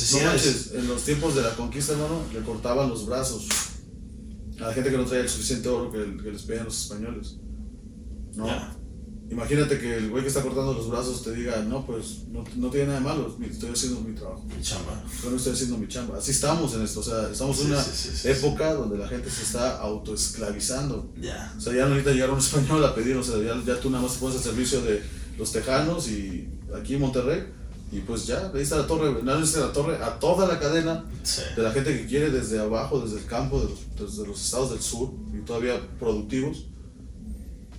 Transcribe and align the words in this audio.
necesidades. 0.00 0.44
No 0.44 0.52
manches, 0.52 0.72
en 0.74 0.88
los 0.88 1.02
tiempos 1.02 1.34
de 1.34 1.42
la 1.42 1.54
conquista, 1.54 1.92
hermano, 1.92 2.22
le 2.32 2.40
cortaban 2.40 2.88
los 2.88 3.06
brazos 3.06 3.46
a 4.60 4.68
la 4.68 4.72
gente 4.72 4.90
que 4.90 4.96
no 4.96 5.04
traía 5.04 5.22
el 5.22 5.28
suficiente 5.28 5.68
oro 5.68 5.90
que, 5.90 6.22
que 6.22 6.30
les 6.30 6.42
pedían 6.42 6.64
los 6.66 6.80
españoles. 6.82 7.36
¿No? 8.34 8.46
Imagínate 9.30 9.78
que 9.78 9.96
el 9.96 10.10
güey 10.10 10.22
que 10.22 10.28
está 10.28 10.42
cortando 10.42 10.74
los 10.74 10.90
brazos 10.90 11.22
te 11.22 11.32
diga, 11.32 11.62
no, 11.62 11.86
pues 11.86 12.24
no, 12.28 12.44
no 12.56 12.68
tiene 12.68 12.88
nada 12.88 12.98
de 12.98 13.04
malo, 13.04 13.36
estoy 13.50 13.70
haciendo 13.70 14.00
mi 14.02 14.14
trabajo. 14.14 14.44
Mi 14.44 14.62
chamba. 14.62 15.02
Yo 15.22 15.30
no 15.30 15.36
estoy 15.36 15.54
haciendo 15.54 15.78
mi 15.78 15.88
chamba. 15.88 16.18
Así 16.18 16.30
estamos 16.30 16.74
en 16.74 16.82
esto, 16.82 17.00
o 17.00 17.02
sea, 17.02 17.30
estamos 17.32 17.58
en 17.60 17.64
Sí, 17.64 17.70
una 17.72 17.82
sí, 17.82 18.10
sí, 18.14 18.28
época 18.28 18.74
donde 18.74 18.98
la 18.98 19.08
gente 19.08 19.30
se 19.30 19.42
está 19.42 19.78
autoesclavizando. 19.78 21.10
Ya. 21.20 21.54
O 21.56 21.60
sea, 21.60 21.72
ya 21.72 21.84
no 21.84 21.90
necesita 21.90 22.12
llegar 22.12 22.30
un 22.30 22.38
español 22.38 22.84
a 22.84 22.94
pedir, 22.94 23.16
o 23.16 23.24
sea, 23.24 23.38
ya, 23.38 23.60
ya 23.64 23.80
tú 23.80 23.88
nada 23.88 24.02
más 24.02 24.12
te 24.14 24.18
pones 24.20 24.36
al 24.36 24.42
servicio 24.42 24.82
de 24.82 25.02
los 25.38 25.50
tejanos 25.50 26.06
y 26.08 26.48
aquí 26.76 26.94
en 26.94 27.00
Monterrey, 27.00 27.44
y 27.96 28.00
pues 28.00 28.26
ya, 28.26 28.50
ahí 28.54 28.62
está 28.62 28.76
la 28.78 28.86
torre, 28.86 29.22
nada 29.22 29.38
más 29.38 29.54
la 29.54 29.72
torre 29.72 29.96
a 30.02 30.18
toda 30.18 30.48
la 30.48 30.58
cadena 30.58 31.04
Sí. 31.22 31.42
de 31.56 31.62
la 31.62 31.70
gente 31.70 31.96
que 31.96 32.06
quiere 32.06 32.30
desde 32.30 32.58
abajo, 32.58 32.98
desde 33.00 33.18
el 33.18 33.26
campo, 33.26 33.60
de 33.60 33.66
los, 33.68 33.78
desde 34.10 34.26
los 34.26 34.42
estados 34.44 34.70
del 34.70 34.82
sur 34.82 35.10
y 35.32 35.38
todavía 35.44 35.80
productivos. 35.98 36.66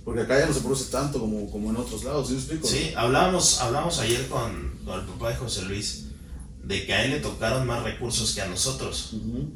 Porque 0.04 0.20
acá 0.22 0.38
ya 0.38 0.46
no 0.46 0.54
se 0.54 0.60
produce 0.60 0.90
tanto 0.90 1.18
como, 1.20 1.50
como 1.50 1.70
en 1.70 1.76
otros 1.76 2.04
lados, 2.04 2.28
¿sí 2.28 2.34
me 2.34 2.38
explico? 2.38 2.66
Sí, 2.68 2.92
hablábamos, 2.96 3.60
hablamos 3.60 3.98
ayer 3.98 4.26
con, 4.28 4.78
con 4.84 5.00
el 5.00 5.06
papá 5.06 5.30
de 5.30 5.36
José 5.36 5.62
Luis 5.62 6.04
de 6.62 6.86
que 6.86 6.94
a 6.94 7.04
él 7.04 7.10
le 7.10 7.20
tocaron 7.20 7.66
más 7.66 7.82
recursos 7.82 8.32
que 8.34 8.40
a 8.40 8.46
nosotros. 8.48 9.10
Ujú. 9.14 9.50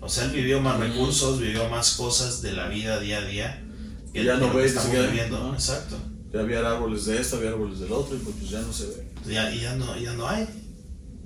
O 0.00 0.08
sea, 0.08 0.24
él 0.24 0.32
vivió 0.32 0.60
más 0.60 0.74
Ujú. 0.74 0.82
recursos, 0.84 1.40
vivió 1.40 1.68
más 1.68 1.92
cosas 1.92 2.42
de 2.42 2.52
la 2.52 2.68
vida 2.68 2.98
día 3.00 3.18
a 3.18 3.24
día 3.24 3.64
que 4.12 4.24
Ya 4.24 4.36
no 4.36 4.50
que 4.50 4.58
ves, 4.58 4.74
estamos 4.74 4.90
viviendo. 5.08 5.38
Ajá. 5.38 5.54
Exacto. 5.54 5.96
Ya 6.32 6.40
había 6.40 6.60
árboles 6.60 7.04
de 7.06 7.20
esto, 7.20 7.36
había 7.36 7.50
árboles 7.50 7.80
del 7.80 7.92
otro, 7.92 8.16
y 8.16 8.20
pues, 8.20 8.36
pues 8.38 8.50
ya 8.50 8.60
no 8.62 8.72
se 8.72 8.86
ve. 8.86 9.12
Ya, 9.28 9.52
y 9.54 9.60
ya 9.60 9.74
no, 9.74 9.96
ya 9.98 10.12
no 10.14 10.26
hay. 10.28 10.48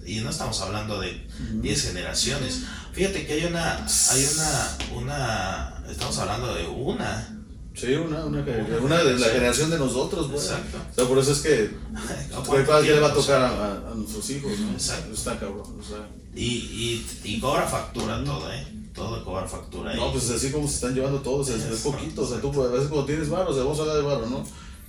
Y 0.05 0.20
no 0.20 0.30
estamos 0.30 0.60
hablando 0.60 1.01
de 1.01 1.27
10 1.62 1.82
generaciones. 1.82 2.62
Fíjate 2.92 3.27
que 3.27 3.32
hay 3.34 3.45
una, 3.45 3.84
hay 3.84 4.29
una, 4.34 4.79
una, 5.01 5.85
estamos 5.90 6.16
hablando 6.18 6.54
de 6.54 6.66
una. 6.68 7.32
Sí, 7.74 7.93
una, 7.95 8.24
una, 8.24 8.45
que- 8.45 8.52
una 8.80 9.02
de 9.02 9.18
la 9.18 9.29
generación 9.29 9.68
de 9.71 9.79
nosotros, 9.79 10.29
güey. 10.29 10.40
Exacto. 10.40 10.79
O 10.90 10.95
sea, 10.95 11.04
por 11.07 11.18
eso 11.18 11.32
es 11.32 11.41
que 11.41 11.70
¿A 12.35 12.38
güey, 12.38 12.65
cuánto 12.65 12.82
¿qué 12.87 12.93
le 12.95 13.01
va 13.01 13.09
a 13.09 13.15
tocar 13.15 13.43
a, 13.43 13.95
nuestros 13.95 14.30
hijos, 14.30 14.59
¿no? 14.59 14.73
Exacto. 14.73 15.13
Está 15.13 15.38
cabrón, 15.38 15.79
o 15.79 15.82
sea. 15.82 16.09
Y, 16.35 16.45
y, 16.45 17.07
y 17.24 17.41
cobra 17.41 17.66
factura 17.66 18.23
todo, 18.24 18.51
¿eh? 18.52 18.66
Todo 18.95 19.23
cobra 19.24 19.46
factura. 19.46 19.95
No, 19.95 20.10
pues 20.13 20.30
así 20.30 20.51
como 20.51 20.66
se 20.68 20.74
están 20.76 20.95
llevando 20.95 21.20
todos, 21.20 21.48
es, 21.51 21.65
es 21.65 21.73
Es 21.73 21.80
poquito, 21.80 22.23
o 22.23 22.26
sea, 22.26 22.41
tú 22.41 22.48
a 22.63 22.68
veces 22.68 22.88
cuando 22.88 23.07
tienes 23.07 23.29
varo, 23.29 23.51
o 23.51 23.54
sea, 23.54 23.63
vamos 23.65 23.79
a 23.79 23.82
hablar 23.82 23.96
de 23.96 24.02
varo, 24.02 24.26
¿no? 24.30 24.46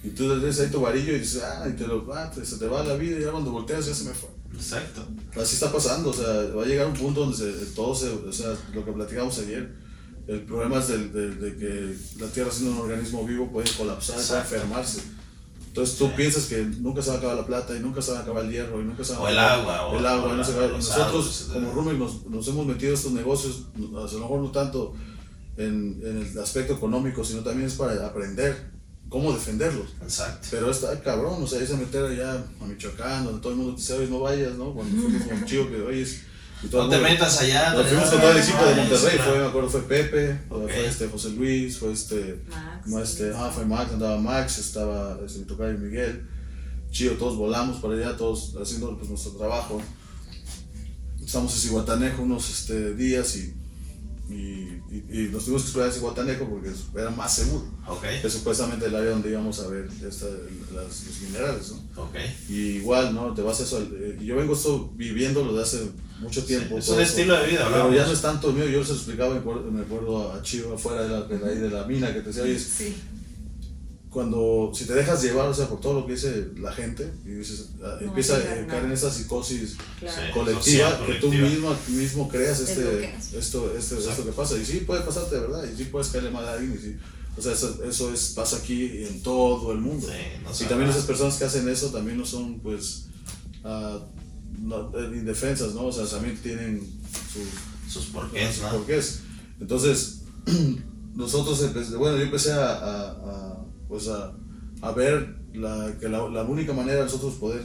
Y 0.08 0.12
tú 0.12 0.28
le 0.30 0.38
des 0.46 0.60
ahí 0.60 0.70
tu 0.70 0.80
varillo 0.82 1.14
y 1.16 1.20
dices, 1.20 1.44
ah, 1.44 1.68
y 1.70 1.74
te 1.74 1.86
lo, 1.86 2.06
ah, 2.14 2.32
te- 2.34 2.46
se 2.46 2.58
te 2.58 2.68
va 2.68 2.84
la 2.84 2.96
vida 2.96 3.20
y 3.20 3.24
ya 3.24 3.32
cuando 3.32 3.52
volteas 3.52 3.86
ya 3.86 3.94
se 3.94 4.06
me 4.06 4.14
fue. 4.14 4.30
Exacto. 4.56 5.06
Así 5.36 5.56
está 5.56 5.72
pasando, 5.72 6.10
o 6.12 6.14
sea, 6.14 6.28
va 6.56 6.64
a 6.64 6.66
llegar 6.66 6.88
un 6.88 6.94
punto 6.94 7.22
donde 7.22 7.36
se, 7.38 7.52
todo 7.76 7.94
se, 7.94 8.10
o 8.10 8.32
sea, 8.32 8.56
lo 8.74 8.86
que 8.86 8.92
platicamos 8.92 9.38
ayer, 9.40 9.76
el 10.28 10.42
problema 10.44 10.80
es 10.80 10.88
del- 10.88 11.12
de, 11.12 11.36
de 11.36 11.56
que 11.58 11.96
la 12.20 12.28
Tierra 12.28 12.52
siendo 12.52 12.72
un 12.76 12.82
organismo 12.90 13.26
vivo 13.26 13.52
puede 13.52 13.70
colapsar, 13.78 14.16
puede 14.16 14.40
enfermarse. 14.40 15.02
Entonces 15.68 15.98
tú 15.98 16.06
Sí. 16.08 16.14
piensas 16.18 16.46
que 16.46 16.64
nunca 16.80 17.02
se 17.02 17.10
va 17.10 17.16
a 17.16 17.20
acabar 17.20 17.36
la 17.38 17.46
plata 17.46 17.76
y 17.76 17.80
nunca 17.82 18.02
se 18.02 18.12
va 18.12 18.20
a 18.20 18.22
acabar 18.24 18.46
el 18.46 18.52
hierro 18.52 18.82
y 18.82 18.86
nunca 18.86 19.04
se 19.04 19.14
va 19.14 19.20
a 19.20 19.22
O 19.22 19.28
el 19.28 19.38
acabar 19.38 19.60
agua, 19.60 19.86
o- 19.88 20.00
el 20.00 20.06
agua, 20.06 20.32
o 20.32 20.36
no 20.36 20.44
se 20.44 20.52
la- 20.54 20.58
acaba- 20.58 20.72
los 20.78 20.88
Nosotros 20.88 21.06
árboles, 21.50 21.50
como 21.54 21.72
Rumek 21.74 21.98
nos, 22.00 22.26
nos 22.26 22.48
hemos 22.48 22.66
metido 22.66 22.92
a 22.94 22.96
estos 22.96 23.12
negocios, 23.12 23.64
a 23.76 23.80
lo 23.82 24.20
mejor 24.20 24.42
no 24.42 24.52
tanto 24.52 24.96
en, 25.58 26.02
en 26.04 26.18
el 26.22 26.40
aspecto 26.40 26.74
económico, 26.74 27.24
sino 27.24 27.42
también 27.42 27.68
es 27.68 27.76
para 27.76 28.06
aprender 28.08 28.77
cómo 29.10 29.34
defenderlos. 29.34 29.88
Exacto. 30.02 30.48
Pero 30.52 30.72
está 30.72 31.00
cabrón, 31.02 31.44
o 31.44 31.48
sea, 31.48 31.62
irse 31.62 31.74
a 31.74 31.78
meter 31.78 32.06
allá 32.06 32.44
a 32.62 32.66
Michoacán, 32.66 33.26
donde 33.26 33.42
todo 33.42 33.54
el 33.54 33.58
mundo 33.58 33.74
te 33.74 33.82
dice, 33.82 33.94
oye, 33.94 34.08
no 34.08 34.20
vayas, 34.20 34.54
¿no? 34.54 34.74
Cuando 34.74 35.02
fuimos 35.02 35.28
con 35.28 35.46
chico 35.46 35.70
que, 35.70 35.82
oye, 35.82 36.06
y 36.64 36.68
todo 36.68 36.84
No 36.84 36.90
te 36.90 36.98
metas 36.98 37.40
allá. 37.42 37.74
nos 37.74 37.88
fuimos 37.88 38.10
con 38.10 38.20
todo 38.20 38.32
el 38.32 38.38
equipo 38.38 38.66
de 38.66 38.76
Monterrey, 38.76 39.20
fue, 39.20 39.40
me 39.40 39.46
acuerdo, 39.46 39.70
fue 39.70 39.82
Pepe, 39.82 40.40
fue 40.50 40.88
este 40.88 41.08
José 41.08 41.30
Luis, 41.30 41.78
fue 41.78 41.94
este, 41.94 42.42
Max. 42.50 42.88
no, 42.88 43.02
este, 43.02 43.32
ah, 43.36 43.52
fue 43.54 43.66
Max, 43.66 43.92
andaba 43.94 44.20
Max, 44.20 44.58
estaba 44.58 45.20
este, 45.24 45.40
mi 45.40 45.46
tocayo 45.46 45.78
Miguel, 45.78 46.28
chido, 46.90 47.14
todos 47.14 47.38
volamos 47.38 47.78
para 47.78 47.94
allá, 47.94 48.18
todos 48.18 48.56
haciendo 48.62 48.98
pues, 48.98 49.10
nuestro 49.10 49.34
trabajo. 49.34 49.82
Estamos 51.24 51.54
en 51.54 51.60
Cihuatanejo 51.60 52.24
unos 52.24 52.50
este, 52.50 52.96
días 52.96 53.36
y, 53.36 53.54
y, 54.30 54.82
y, 54.92 55.06
y 55.10 55.30
nos 55.32 55.44
tuvimos 55.46 55.62
que 55.64 55.68
esperar 55.70 55.88
en 55.90 55.94
Cihuatanejo 55.94 56.50
porque 56.50 56.70
era 56.96 57.10
más 57.12 57.34
seguro, 57.36 57.66
Ok, 57.88 58.04
que 58.22 58.30
supuestamente 58.30 58.86
el 58.88 58.96
área 58.96 59.12
donde 59.12 59.30
íbamos 59.30 59.60
a 59.62 59.68
ver 59.68 59.88
esta, 60.08 60.26
las, 60.76 61.06
los 61.06 61.22
minerales, 61.22 61.72
¿no? 61.72 62.04
ok. 62.04 62.16
Y 62.50 62.56
igual, 62.78 63.16
¿no? 63.16 63.34
Te 63.34 63.42
vas 63.42 63.60
a 63.62 63.64
eso. 63.64 63.82
eh, 63.82 64.18
y 64.22 64.26
yo 64.26 64.36
vengo 64.36 64.54
esto 64.54 64.92
viviéndolo 64.96 65.56
de 65.56 65.64
hace 65.64 65.90
mucho 66.20 66.44
tiempo. 66.44 66.78
es 66.78 66.88
un 66.90 66.96
eso. 66.96 67.02
estilo 67.02 67.40
de 67.40 67.48
vida, 67.48 67.64
Pero 67.66 67.84
hablamos. 67.84 67.96
ya 67.96 68.06
no 68.06 68.12
es 68.14 68.22
tanto 68.22 68.52
mío. 68.52 68.68
Yo 68.68 68.84
se 68.84 68.90
lo 68.92 68.96
explicaba, 68.98 69.34
me 69.34 69.40
acuerdo, 69.40 69.72
me 69.72 69.82
acuerdo 69.82 70.34
a 70.34 70.42
Chivo 70.42 70.74
afuera 70.76 71.04
de 71.04 71.10
la, 71.10 71.22
de, 71.22 71.40
la, 71.40 71.48
de 71.48 71.70
la 71.70 71.84
mina 71.86 72.14
que 72.14 72.20
te 72.22 72.28
decía, 72.28 72.44
oye, 72.44 72.60
Sí. 72.60 72.96
Cuando, 74.10 74.72
si 74.74 74.86
te 74.86 74.94
dejas 74.94 75.22
llevar, 75.22 75.50
o 75.50 75.54
sea, 75.54 75.68
por 75.68 75.82
todo 75.82 75.94
lo 75.94 76.06
que 76.06 76.14
dice 76.14 76.48
la 76.58 76.72
gente, 76.72 77.12
y 77.26 77.30
dices, 77.30 77.70
ah, 77.84 77.98
No 78.02 78.08
empieza 78.08 78.38
a 78.38 78.68
caer 78.68 78.86
en 78.86 78.92
esa 78.92 79.12
psicosis 79.12 79.76
Claro. 80.00 80.22
Sí. 80.28 80.34
colectiva, 80.34 80.90
social, 80.92 81.06
que 81.06 81.14
tú 81.16 81.32
mismo, 81.32 81.76
mismo 81.90 82.30
creas 82.30 82.58
Te 82.58 82.72
este, 82.72 83.16
esto, 83.38 83.74
este, 83.78 83.98
esto 83.98 84.26
que 84.26 84.32
pasa. 84.32 84.58
Y 84.58 84.66
sí, 84.66 84.80
puede 84.82 85.02
pasarte 85.02 85.36
de 85.36 85.42
verdad, 85.42 85.64
y 85.66 85.76
sí 85.76 85.86
puedes 85.86 86.08
caerle 86.10 86.32
mal 86.32 86.48
a 86.48 86.54
alguien. 86.54 86.74
Y 86.74 86.78
sí, 86.78 86.96
o 87.38 87.42
sea, 87.42 87.54
eso, 87.54 87.84
eso 87.84 88.14
es, 88.14 88.34
pasa 88.36 88.58
aquí 88.58 89.04
en 89.06 89.22
todo 89.22 89.72
el 89.72 89.80
mundo. 89.80 90.08
Sí, 90.08 90.14
no 90.44 90.66
Y 90.66 90.70
también 90.70 90.90
esas 90.90 91.06
personas 91.06 91.36
que 91.36 91.46
hacen 91.46 91.68
eso 91.70 91.90
también 91.90 92.18
no 92.18 92.26
son, 92.26 92.60
pues, 92.60 93.06
ah, 93.64 94.00
no, 94.60 94.92
eh, 94.98 95.12
indefensas, 95.14 95.74
¿no? 95.74 95.86
O 95.86 95.92
sea, 95.92 96.06
también 96.06 96.38
tienen 96.38 96.82
su, 97.32 97.92
Sus 97.92 98.08
porqués, 98.08 98.56
sus 98.56 98.64
¿no? 98.64 98.72
porqués. 98.72 99.20
Entonces, 99.60 100.22
nosotros, 101.16 101.62
empecé, 101.62 101.96
bueno, 101.96 102.18
yo 102.18 102.24
empecé 102.24 102.54
a, 102.54 102.70
a, 102.70 103.12
a, 103.12 103.67
pues 103.88 104.08
a, 104.08 104.34
a 104.82 104.92
ver 104.92 105.36
la, 105.54 105.96
que 106.00 106.10
la, 106.10 106.28
la 106.30 106.44
única 106.44 106.74
manera 106.74 107.00
de 107.00 107.04
nosotros 107.06 107.36
poder, 107.36 107.64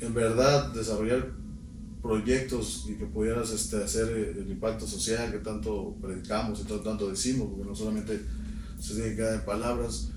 en 0.00 0.14
verdad, 0.14 0.72
desarrollar 0.72 1.32
proyectos 2.02 2.86
y 2.88 2.94
que 2.94 3.06
pudieras 3.06 3.50
este, 3.50 3.82
hacer 3.82 4.08
eh, 4.08 4.40
el 4.40 4.50
impacto 4.50 4.86
social 4.86 5.30
que 5.30 5.38
tanto 5.38 5.96
predicamos 6.02 6.60
y 6.60 6.64
tanto 6.64 7.08
decimos, 7.08 7.48
porque 7.50 7.64
no 7.64 7.76
solamente 7.76 8.20
se 8.80 8.94
tiene 8.94 9.10
que 9.10 9.16
quedar 9.16 9.34
en 9.34 9.44
palabras, 9.44 10.08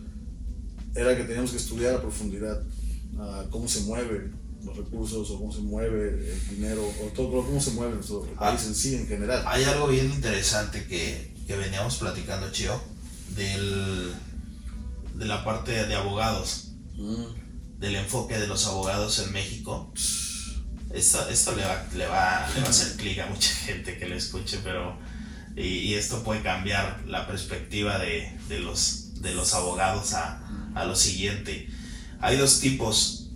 era 0.96 1.16
que 1.16 1.24
teníamos 1.24 1.52
que 1.52 1.57
estudiar 1.57 1.96
a 1.96 2.02
profundidad 2.02 2.63
ah, 3.19 3.46
cómo 3.52 3.68
se 3.68 3.81
mueven 3.81 4.34
los 4.63 4.75
recursos 4.75 5.30
o 5.30 5.38
cómo 5.38 5.53
se 5.53 5.62
mueve 5.62 6.31
el 6.31 6.56
dinero 6.56 6.81
o 6.84 7.07
todo 7.09 7.46
cómo 7.46 7.62
se 7.62 7.72
mueve 7.72 7.94
nuestro 7.94 8.22
país 8.40 8.66
en 8.66 8.74
sí 8.74 8.96
en 8.96 9.07
general. 9.07 9.44
Hay 9.46 9.63
algo 9.66 9.88
bien 9.88 10.09
interesante 10.12 10.86
que, 10.86 11.31
que 11.46 11.56
veníamos 11.56 11.97
platicando, 11.97 12.52
Chio, 12.52 12.74
del, 13.36 14.12
de 15.16 15.26
la 15.26 15.44
parte 15.44 15.86
de 15.86 15.96
abogados, 15.96 16.72
Mm. 16.98 17.80
del 17.80 17.96
enfoque 17.96 18.38
de 18.38 18.48
los 18.48 18.66
abogados 18.68 19.20
en 19.20 19.34
México. 19.34 19.94
Esto, 20.94 21.28
esto 21.30 21.53
le, 21.56 21.64
va, 21.66 21.86
le, 21.94 22.06
va, 22.08 22.48
le 22.56 22.62
va 22.62 22.68
a 22.68 22.70
hacer 22.70 22.96
clic 22.96 23.20
a 23.20 23.28
mucha 23.28 23.50
gente 23.50 23.98
que 23.98 24.08
lo 24.08 24.16
escuche, 24.16 24.59
pero. 24.64 24.98
Y, 25.58 25.62
y 25.68 25.94
esto 25.96 26.24
puede 26.24 26.42
cambiar 26.42 27.04
la 27.08 27.28
perspectiva 27.28 27.98
de, 28.00 28.38
de 28.50 28.59
los, 28.59 29.22
de 29.22 29.34
los 29.34 29.54
abogados 29.54 30.14
a, 30.14 30.42
a 30.74 30.86
lo 30.86 30.96
siguiente. 30.96 31.68
Hay 32.22 32.38
dos 32.38 32.59
tipos. 32.59 33.30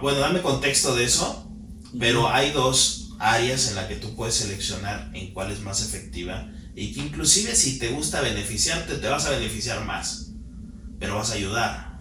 Bueno, 0.00 0.18
dame 0.20 0.42
contexto 0.42 0.94
de 0.94 1.04
eso, 1.04 1.50
pero 1.98 2.28
hay 2.28 2.52
dos 2.52 3.10
áreas 3.18 3.68
en 3.68 3.76
las 3.76 3.86
que 3.86 3.96
tú 3.96 4.14
puedes 4.14 4.34
seleccionar 4.36 5.10
en 5.14 5.32
cuál 5.32 5.50
es 5.50 5.60
más 5.60 5.80
efectiva 5.82 6.48
y 6.74 6.92
que 6.92 7.00
inclusive 7.00 7.54
si 7.56 7.78
te 7.78 7.88
gusta 7.88 8.20
beneficiarte, 8.20 8.96
te 8.96 9.08
vas 9.08 9.24
a 9.26 9.30
beneficiar 9.30 9.84
más, 9.84 10.25
pero 10.98 11.16
vas 11.16 11.30
a 11.30 11.34
ayudar. 11.34 12.00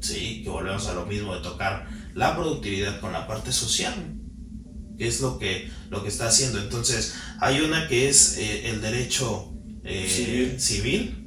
Sí, 0.00 0.42
que 0.44 0.50
volvemos 0.50 0.86
a 0.86 0.94
lo 0.94 1.06
mismo 1.06 1.34
de 1.34 1.42
tocar 1.42 1.88
la 2.14 2.36
productividad 2.36 3.00
con 3.00 3.12
la 3.12 3.26
parte 3.26 3.52
social, 3.52 3.94
que 4.96 5.08
es 5.08 5.20
lo 5.20 5.38
que, 5.38 5.70
lo 5.90 6.02
que 6.02 6.08
está 6.08 6.28
haciendo. 6.28 6.60
Entonces, 6.60 7.14
hay 7.40 7.60
una 7.60 7.88
que 7.88 8.08
es 8.08 8.38
eh, 8.38 8.70
el 8.70 8.80
derecho 8.80 9.52
eh, 9.84 10.56
Civil. 10.58 11.26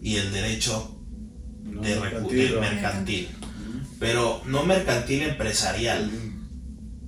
y 0.00 0.16
el 0.16 0.32
derecho 0.32 1.00
No, 1.62 1.82
de 1.82 1.96
mercantil, 2.60 3.28
pero 3.98 4.42
no 4.46 4.64
mercantil 4.64 5.22
empresarial 5.22 6.10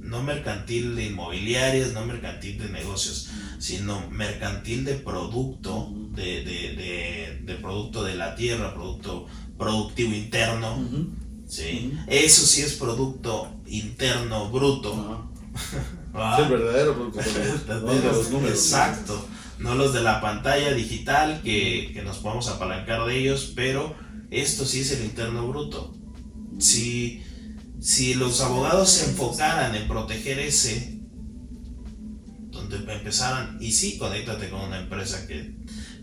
no 0.06 0.22
mercantil 0.22 0.94
de 0.94 1.06
inmobiliarias, 1.06 1.92
no 1.92 2.06
mercantil 2.06 2.58
de 2.58 2.68
negocios, 2.70 3.28
sino 3.58 4.08
mercantil 4.10 4.84
de 4.84 4.94
producto, 4.94 5.88
de, 6.12 6.44
de, 6.44 6.76
de, 6.76 7.40
de 7.42 7.54
producto 7.56 8.04
de 8.04 8.14
la 8.14 8.34
tierra, 8.34 8.74
producto 8.74 9.26
productivo 9.56 10.14
interno. 10.14 10.78
¿sí? 11.46 11.92
Eso 12.06 12.46
sí 12.46 12.62
es 12.62 12.74
producto 12.74 13.52
interno 13.66 14.50
bruto. 14.50 15.30
Sí, 15.56 16.42
el 16.42 16.48
verdadero 16.48 16.94
producto, 16.94 17.20
los 18.12 18.30
números. 18.30 18.58
Exacto, 18.58 19.26
no 19.58 19.74
los 19.74 19.92
de 19.92 20.02
la 20.02 20.20
pantalla 20.20 20.72
digital 20.72 21.40
que, 21.42 21.90
que 21.94 22.02
nos 22.02 22.18
podemos 22.18 22.48
apalancar 22.48 23.06
de 23.06 23.18
ellos, 23.18 23.52
pero 23.54 23.94
esto 24.30 24.64
sí 24.64 24.80
es 24.80 24.92
el 24.92 25.04
interno 25.04 25.46
bruto. 25.48 25.94
Si, 26.58 27.22
si 27.80 28.14
los 28.14 28.40
abogados 28.40 28.90
se 28.90 29.10
enfocaran 29.10 29.74
en 29.74 29.86
proteger 29.88 30.38
ese, 30.38 30.95
donde 32.68 32.92
empezaran, 32.92 33.58
y 33.60 33.72
sí, 33.72 33.98
conéctate 33.98 34.50
con 34.50 34.60
una 34.60 34.80
empresa 34.80 35.26
que, 35.26 35.54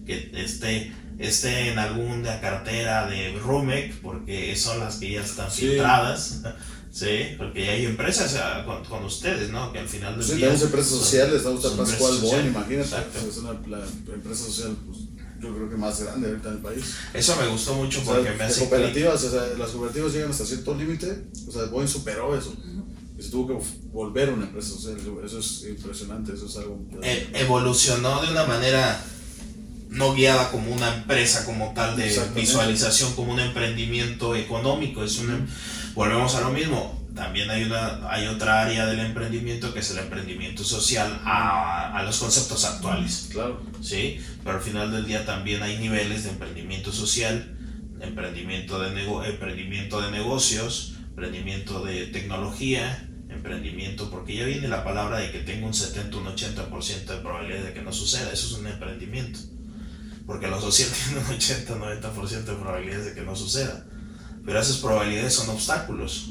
que 0.06 0.31
esté, 0.36 0.94
esté 1.19 1.71
en 1.71 1.80
alguna 1.80 2.39
cartera 2.42 3.07
de 3.07 3.38
Rumec, 3.39 3.95
porque 4.01 4.56
son 4.56 4.80
las 4.80 4.98
que 4.98 5.12
ya 5.12 5.21
están 5.21 5.51
filtradas. 5.51 6.42
Sí, 6.94 7.33
porque 7.39 7.68
hay 7.71 7.88
empresas 7.88 8.39
con, 8.68 8.86
con, 8.86 9.04
ustedes, 9.04 9.50
¿no? 9.50 9.74
Que 9.74 9.80
al 9.80 9.89
final 9.89 10.15
del 10.15 10.24
sí, 10.24 10.36
día... 10.36 10.42
tenemos 10.42 10.62
empresas 10.62 10.92
sociales, 10.92 11.38
estamos 11.38 11.65
a 11.65 11.75
Pascual 11.75 12.19
Boy, 12.19 12.45
imagínate. 12.45 12.98
Es 13.27 13.38
una 13.38 13.54
la 13.68 13.83
empresa 14.13 14.45
social, 14.45 14.77
pues, 14.86 15.00
yo 15.42 15.56
creo 15.56 15.69
que 15.71 15.75
más 15.75 16.00
grande 16.04 16.27
ahorita 16.27 16.50
en 16.50 16.56
el 16.56 16.62
país. 16.62 16.95
Eso 17.15 17.36
me 17.42 17.48
gustó 17.48 17.74
mucho 17.74 18.00
porque 18.06 18.30
me 18.38 18.44
hace 18.44 18.60
cooperativas, 18.60 19.24
o 19.24 19.31
sea, 19.31 19.57
las 19.57 19.71
cooperativas 19.71 20.13
llegan 20.13 20.30
hasta 20.30 20.45
cierto 20.45 20.75
límite, 20.75 21.24
o 21.48 21.51
sea, 21.51 21.65
Boeing 21.65 21.88
superó 21.88 22.38
eso. 22.38 22.56
Y 22.63 22.80
se 23.24 23.30
tuvo 23.30 23.48
que 23.48 23.66
volver 23.94 24.31
una 24.31 24.46
empresa 24.46 24.72
social, 24.72 24.98
eso 25.25 25.40
es 25.40 25.66
impresionante, 25.70 26.34
eso 26.34 26.46
es 26.46 26.58
algo... 26.58 26.78
E 27.02 27.30
evolucionó 27.36 28.22
de 28.22 28.31
una 28.31 28.44
manera 28.44 29.02
no 29.92 30.14
guiada 30.14 30.52
como 30.52 30.74
una 30.74 30.94
empresa 30.94 31.46
como 31.46 31.72
tal 31.74 31.96
de 31.96 32.14
visualización, 32.36 33.14
como 33.14 33.31
un 33.31 33.40
emprendimiento 33.40 34.36
económico, 34.36 35.06
es 35.06 35.20
una, 35.20 35.40
volvemos 35.96 36.36
a 36.36 36.42
lo 36.42 36.50
mismo, 36.50 37.02
también 37.16 37.50
hay, 37.50 37.64
una, 37.64 38.12
hay 38.12 38.28
otra 38.28 38.64
área 38.64 38.88
del 38.88 39.00
emprendimiento 39.00 39.74
que 39.74 39.80
es 39.80 39.92
el 39.92 40.00
emprendimiento 40.00 40.66
social 40.66 41.22
a, 41.24 41.98
a, 41.98 42.04
los 42.04 42.20
conceptos 42.20 42.66
actuales. 42.66 43.30
Claro. 43.31 43.62
¿sí? 43.80 44.20
Pero 44.44 44.58
al 44.58 44.62
final 44.62 44.92
del 44.92 45.06
día 45.06 45.25
también 45.25 45.64
hay 45.64 45.78
niveles 45.78 46.25
de 46.25 46.31
emprendimiento 46.31 46.92
social, 46.92 47.58
emprendimiento 48.02 48.81
de, 48.81 48.92
nego 48.92 49.24
emprendimiento 49.24 50.02
de 50.02 50.12
negocios, 50.12 50.96
emprendimiento 51.08 51.86
de 51.86 52.08
tecnología, 52.08 53.10
emprendimiento, 53.44 54.10
porque 54.10 54.38
ya 54.38 54.45
viene 54.45 54.69
la 54.69 54.84
palabra 54.84 55.19
de 55.19 55.31
que 55.31 55.40
tengo 55.40 55.68
un 55.68 55.74
70, 55.74 56.16
un 56.16 56.25
80% 56.25 57.06
de 57.06 57.18
probabilidad 57.18 57.63
de 57.63 57.74
que 57.74 57.81
no 57.81 57.92
suceda. 57.92 58.31
Eso 58.31 58.48
es 58.48 58.54
un 58.54 58.68
emprendimiento. 58.68 59.40
Porque 60.25 60.48
los 60.48 60.63
social 60.63 60.90
tienen 61.04 61.25
un 61.25 61.34
80, 61.36 61.75
90% 61.78 62.44
de 62.45 62.54
probabilidades 62.54 63.06
de 63.06 63.13
que 63.13 63.22
no 63.22 63.36
suceda. 63.36 63.86
Pero 64.45 64.60
esas 64.60 64.78
probabilidades 64.78 65.34
son 65.34 65.50
obstáculos. 65.50 66.30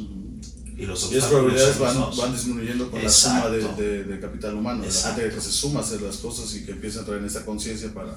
Y 0.76 0.86
los 0.86 1.04
obstáculos 1.04 1.30
probabilidades 1.30 1.78
van, 1.78 2.16
van, 2.16 2.32
disminuyendo 2.32 2.90
con 2.90 3.02
la 3.02 3.10
suma 3.10 3.48
de, 3.50 4.04
de, 4.04 4.20
capital 4.20 4.54
humano. 4.54 4.84
La 4.84 4.90
gente 4.90 5.34
que 5.34 5.40
se 5.40 5.52
suma 5.52 5.80
a 5.80 5.82
hacer 5.82 6.00
las 6.00 6.16
cosas 6.16 6.54
y 6.54 6.64
que 6.64 6.72
empieza 6.72 7.02
a 7.02 7.04
traer 7.04 7.22
esa 7.24 7.44
conciencia 7.44 7.92
para, 7.92 8.16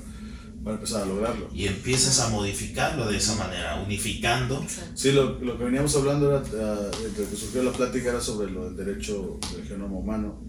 para 0.65 0.77
empezar 0.77 1.03
a 1.03 1.05
lograrlo. 1.05 1.47
Y 1.53 1.67
empiezas 1.67 2.19
a 2.21 2.29
modificarlo 2.29 3.07
de 3.07 3.17
esa 3.17 3.35
manera, 3.35 3.81
unificando. 3.85 4.65
Sí, 4.95 5.11
lo, 5.11 5.39
lo 5.39 5.59
que 5.59 5.63
veníamos 5.63 5.95
hablando 5.95 6.31
era, 6.31 6.41
uh, 6.41 7.15
que 7.15 7.35
surgió 7.37 7.61
la 7.61 7.71
plática 7.71 8.09
era 8.09 8.19
sobre 8.19 8.51
lo 8.51 8.65
del 8.65 8.75
derecho 8.75 9.39
del 9.55 9.63
genoma 9.67 9.95
humano 9.95 10.41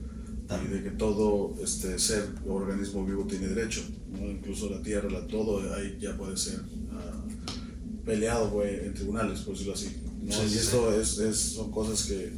y 0.65 0.69
de 0.69 0.83
que 0.83 0.91
todo 0.93 1.55
este 1.63 1.99
ser 1.99 2.31
o 2.49 2.55
organismo 2.55 3.05
vivo 3.05 3.27
tiene 3.27 3.49
derecho, 3.49 3.83
¿no? 4.13 4.27
incluso 4.31 4.71
la 4.71 4.81
tierra, 4.81 5.11
la, 5.11 5.27
todo 5.27 5.61
ahí 5.75 5.99
ya 6.01 6.17
puede 6.17 6.37
ser 6.39 6.61
uh, 6.61 8.05
peleado 8.05 8.65
en 8.65 8.95
tribunales, 8.95 9.41
por 9.41 9.53
decirlo 9.53 9.75
así. 9.75 9.97
¿no? 10.23 10.33
y 10.33 10.55
esto 10.55 10.99
es, 10.99 11.19
es, 11.19 11.37
son 11.37 11.71
cosas 11.71 12.07
que, 12.07 12.33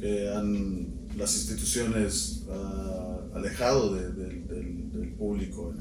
que, 0.00 0.30
han 0.30 1.02
las 1.18 1.36
instituciones 1.36 2.44
uh, 2.46 3.36
alejado 3.36 3.94
de, 3.94 4.12
del, 4.12 4.48
del, 4.92 5.12
público, 5.18 5.74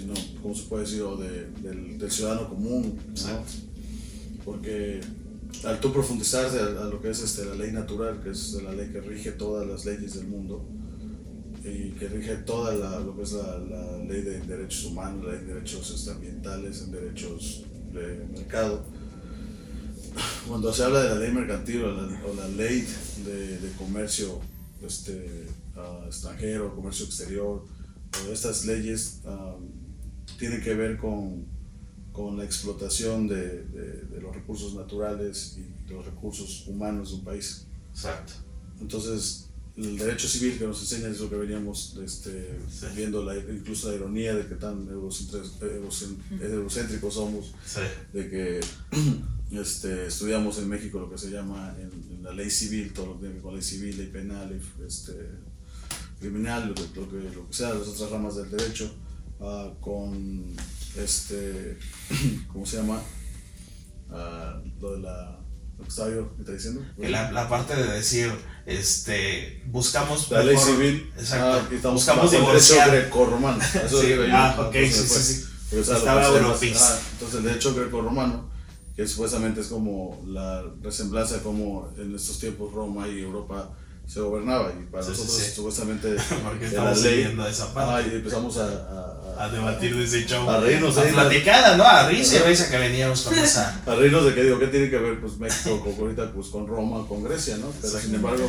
¿no? 0.00 0.14
¿cómo 0.42 0.54
se 0.54 0.64
puede 0.64 0.84
decir? 0.84 1.02
O 1.02 1.16
de, 1.16 1.46
del, 1.62 1.98
del, 1.98 2.10
ciudadano 2.10 2.48
común, 2.48 2.98
¿no? 3.24 3.44
porque 4.44 5.00
al 5.64 5.80
tú 5.80 5.92
profundizarse 5.92 6.58
a, 6.58 6.84
lo 6.84 7.00
que 7.00 7.10
es 7.10 7.20
este, 7.20 7.44
la 7.44 7.54
ley 7.54 7.72
natural, 7.72 8.20
que 8.22 8.30
es 8.30 8.54
la 8.62 8.72
ley 8.72 8.90
que 8.90 9.00
rige 9.00 9.32
todas 9.32 9.66
las 9.66 9.84
leyes 9.84 10.14
del 10.14 10.26
mundo, 10.26 10.64
y 11.64 11.90
que 11.90 12.08
rige 12.08 12.36
toda 12.38 12.74
la, 12.74 12.98
lo 12.98 13.16
que 13.16 13.22
es 13.22 13.32
la, 13.32 13.58
la 13.58 13.98
ley 13.98 14.22
de 14.22 14.40
derechos 14.40 14.86
humanos, 14.86 15.24
la 15.24 15.32
ley 15.32 15.44
de 15.44 15.54
derechos 15.54 15.90
este, 15.90 16.10
ambientales, 16.10 16.82
en 16.82 16.92
derechos 16.92 17.64
de 17.92 18.26
mercado. 18.32 18.82
Cuando 20.48 20.72
se 20.72 20.82
habla 20.82 21.02
de 21.02 21.08
la 21.10 21.14
ley 21.16 21.32
mercantil 21.32 21.84
o 21.84 22.34
la, 22.34 22.48
ley 22.48 22.86
de, 23.24 23.58
de, 23.58 23.72
comercio 23.76 24.40
este, 24.84 25.46
uh, 25.76 26.06
extranjero, 26.06 26.74
comercio 26.74 27.06
exterior, 27.06 27.64
estas 28.30 28.66
leyes 28.66 29.20
tienen 30.38 30.62
que 30.62 30.74
ver 30.74 30.98
con 30.98 31.46
con 32.12 32.36
la 32.36 32.44
explotación 32.44 33.26
de, 33.26 33.64
de, 33.64 34.20
los 34.20 34.34
recursos 34.34 34.74
naturales 34.74 35.56
y 35.56 35.62
de 35.88 35.94
los 35.94 36.04
recursos 36.04 36.66
humanos 36.66 37.08
de 37.10 37.14
un 37.16 37.24
país. 37.24 37.64
Exacto. 37.90 38.34
Entonces, 38.80 39.46
el 39.76 39.96
derecho 39.96 40.28
civil 40.28 40.58
que 40.58 40.66
nos 40.66 40.80
enseña 40.80 41.08
es 41.08 41.20
lo 41.20 41.30
que 41.30 41.36
veníamos 41.36 41.96
este, 42.04 42.58
viendo, 42.94 43.24
la, 43.24 43.34
incluso 43.36 43.88
la 43.88 43.94
ironía 43.96 44.34
de 44.34 44.46
que 44.46 44.56
tan 44.56 44.86
egocéntricos 44.88 47.14
somos, 47.14 47.54
de 48.12 48.28
que 48.28 48.60
este, 49.58 50.06
estudiamos 50.06 50.58
en 50.58 50.68
México 50.68 51.00
lo 51.00 51.10
que 51.10 51.16
se 51.16 51.30
llama 51.30 51.74
en, 51.80 52.22
la 52.22 52.32
ley 52.32 52.50
civil, 52.50 52.92
todo 52.92 53.06
lo 53.06 53.14
que 53.14 53.20
tiene 53.26 53.40
con 53.40 53.54
ley 53.54 53.62
civil, 53.62 53.96
ley 53.96 54.08
penal, 54.08 54.60
este, 54.86 55.30
criminal, 56.20 56.68
lo 56.68 56.74
que, 56.74 56.82
lo, 57.00 57.08
que, 57.08 57.16
lo 57.34 57.48
que 57.48 57.54
sea, 57.54 57.72
las 57.74 57.88
otras 57.88 58.10
ramas 58.10 58.36
del 58.36 58.50
derecho, 58.50 58.94
uh, 59.42 59.80
con 59.80 60.56
este, 60.96 61.78
¿cómo 62.52 62.64
se 62.64 62.78
llama? 62.78 63.02
Uh, 64.10 64.80
lo 64.80 64.92
de 64.92 65.00
la 65.00 65.38
lo 65.78 65.84
que 65.84 65.88
estaba 65.88 66.10
yo 66.10 66.30
está 66.38 66.52
diciendo. 66.52 66.82
La, 66.98 67.32
la, 67.32 67.48
parte 67.48 67.74
de 67.74 67.92
decir, 67.92 68.30
este, 68.66 69.62
buscamos 69.66 70.30
la 70.30 70.44
ley 70.44 70.56
civil, 70.56 71.10
exacto, 71.16 71.46
ah, 71.46 71.74
estamos 71.74 71.94
buscamos 71.94 72.30
divorciar. 72.30 72.88
el 72.88 72.94
derecho 72.94 73.10
greco-romano. 73.10 73.62
sí. 73.88 74.14
Ah, 74.30 74.56
ok, 74.58 74.74
sí, 74.74 74.92
sí, 74.92 75.18
sí. 75.18 75.76
Estaba 75.76 76.26
entonces 76.26 77.34
el 77.34 77.42
derecho 77.42 77.74
greco-romano, 77.74 78.50
que 78.94 79.08
supuestamente 79.08 79.62
es 79.62 79.68
como 79.68 80.22
la 80.26 80.62
resemblanza 80.82 81.42
como 81.42 81.90
en 81.96 82.14
estos 82.14 82.38
tiempos 82.38 82.72
Roma 82.72 83.08
y 83.08 83.20
Europa 83.20 83.70
se 84.06 84.20
gobernaba 84.20 84.72
y 84.78 84.84
para 84.90 85.06
nosotros 85.06 85.52
supuestamente 85.54 86.16
porque 86.44 86.66
estamos 86.66 87.02
leyendo 87.02 87.46
esa 87.46 87.72
parte. 87.72 88.10
y 88.10 88.16
empezamos 88.16 88.58
a, 88.58 88.66
a, 88.66 89.44
a, 89.44 89.48
debatir 89.48 89.96
de 89.96 90.04
ese 90.04 90.26
show. 90.26 90.48
a 90.50 90.60
reírnos 90.60 90.98
a 90.98 91.02
platicar 91.02 91.76
¿no? 91.78 91.84
a 91.84 92.08
risa 92.08 92.36
y 92.36 92.38
risa 92.40 92.68
que 92.68 92.78
veníamos 92.78 93.22
con 93.22 93.38
esa. 93.38 93.80
A 93.86 93.94
reírnos 93.94 94.24
de 94.26 94.34
que 94.34 94.42
digo 94.42 94.58
¿qué 94.58 94.66
tiene 94.66 94.90
que 94.90 94.98
ver 94.98 95.20
pues 95.20 95.38
México 95.38 95.80
con, 95.80 95.94
ahorita 95.94 96.32
pues 96.32 96.48
con 96.48 96.66
Roma 96.66 97.06
con 97.08 97.22
Grecia 97.22 97.56
¿no? 97.56 97.72
pero 97.80 97.98
sin 97.98 98.14
embargo 98.14 98.46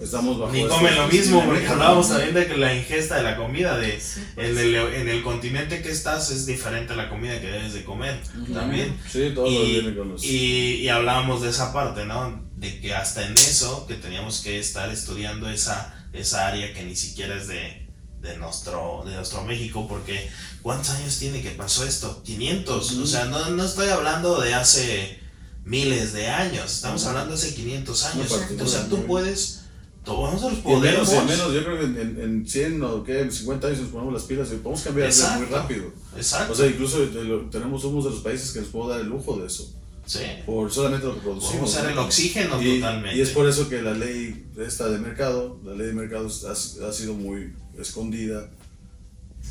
estamos 0.00 0.38
bajo 0.38 0.52
ni 0.52 0.66
comen 0.66 0.96
lo 0.96 1.08
mismo 1.08 1.44
porque 1.44 1.66
hablábamos 1.66 2.08
también 2.08 2.34
de 2.34 2.46
que 2.46 2.56
la 2.56 2.74
ingesta 2.74 3.16
de 3.16 3.22
la 3.24 3.36
comida 3.36 3.76
de 3.76 4.00
en, 4.36 4.58
el, 4.58 4.74
en 4.74 5.08
el 5.08 5.22
continente 5.22 5.82
que 5.82 5.90
estás 5.90 6.30
es 6.30 6.46
diferente 6.46 6.92
a 6.92 6.96
la 6.96 7.10
comida 7.10 7.40
que 7.40 7.48
debes 7.48 7.74
de 7.74 7.84
comer 7.84 8.20
también. 8.52 8.96
Sí 9.10 9.32
todo 9.34 9.46
y, 9.46 9.80
viene 9.80 9.96
con 9.96 10.10
los... 10.10 10.24
y, 10.24 10.76
y 10.76 10.88
hablábamos 10.88 11.42
de 11.42 11.50
esa 11.50 11.72
parte 11.72 12.04
¿no? 12.06 12.43
De 12.56 12.80
que 12.80 12.94
hasta 12.94 13.26
en 13.26 13.34
eso, 13.34 13.86
que 13.86 13.94
teníamos 13.94 14.40
que 14.40 14.58
estar 14.58 14.90
estudiando 14.90 15.48
esa, 15.48 16.06
esa 16.12 16.48
área 16.48 16.72
que 16.72 16.84
ni 16.84 16.94
siquiera 16.94 17.36
es 17.36 17.48
de, 17.48 17.86
de, 18.22 18.36
nuestro, 18.36 19.02
de 19.06 19.14
nuestro 19.14 19.44
México, 19.44 19.86
porque 19.88 20.30
¿cuántos 20.62 20.90
años 20.90 21.18
tiene 21.18 21.42
que 21.42 21.50
pasó 21.50 21.84
esto? 21.84 22.22
500, 22.22 22.92
o 22.92 23.06
sea, 23.06 23.24
no, 23.26 23.50
no 23.50 23.64
estoy 23.64 23.88
hablando 23.88 24.40
de 24.40 24.54
hace 24.54 25.18
miles 25.64 26.12
de 26.12 26.28
años, 26.28 26.72
estamos 26.72 27.04
hablando 27.06 27.30
de 27.30 27.36
hace 27.36 27.54
500 27.54 28.04
años, 28.04 28.32
o 28.60 28.66
sea, 28.66 28.88
tú 28.88 29.04
puedes... 29.06 29.60
Nosotros 30.06 30.58
podemos. 30.60 31.08
Menos, 31.08 31.26
menos, 31.26 31.54
yo 31.54 31.64
creo 31.64 31.78
que 31.78 31.84
en, 31.86 32.20
en 32.20 32.46
100 32.46 32.82
o 32.82 33.02
¿qué? 33.02 33.30
50 33.30 33.66
años 33.66 33.80
nos 33.80 33.88
ponemos 33.88 34.12
las 34.12 34.24
pilas 34.24 34.48
y 34.52 34.56
podemos 34.56 34.82
cambiar 34.82 35.10
muy 35.38 35.46
rápido. 35.46 35.92
Exacto. 36.14 36.52
O 36.52 36.56
sea, 36.56 36.66
incluso 36.66 36.98
tenemos, 37.50 37.80
somos 37.80 38.04
de 38.04 38.10
los 38.10 38.20
países 38.20 38.52
que 38.52 38.60
nos 38.60 38.68
puedo 38.68 38.90
dar 38.90 39.00
el 39.00 39.06
lujo 39.06 39.38
de 39.38 39.46
eso. 39.46 39.72
Sí. 40.06 40.20
Por 40.44 40.70
solamente 40.70 41.06
lo 41.06 41.14
que 41.14 41.20
producimos. 41.20 41.70
Usar 41.70 41.90
el 41.90 41.98
oxígeno 41.98 42.60
y, 42.60 42.80
totalmente. 42.80 43.16
Y 43.16 43.20
es 43.20 43.30
por 43.30 43.48
eso 43.48 43.68
que 43.68 43.82
la 43.82 43.94
ley 43.94 44.46
esta 44.58 44.88
de 44.88 44.98
mercado, 44.98 45.60
la 45.64 45.72
ley 45.74 45.88
de 45.88 45.92
mercado 45.94 46.28
ha, 46.48 46.52
ha, 46.52 46.92
sido 46.92 47.14
muy 47.14 47.54
escondida 47.78 48.50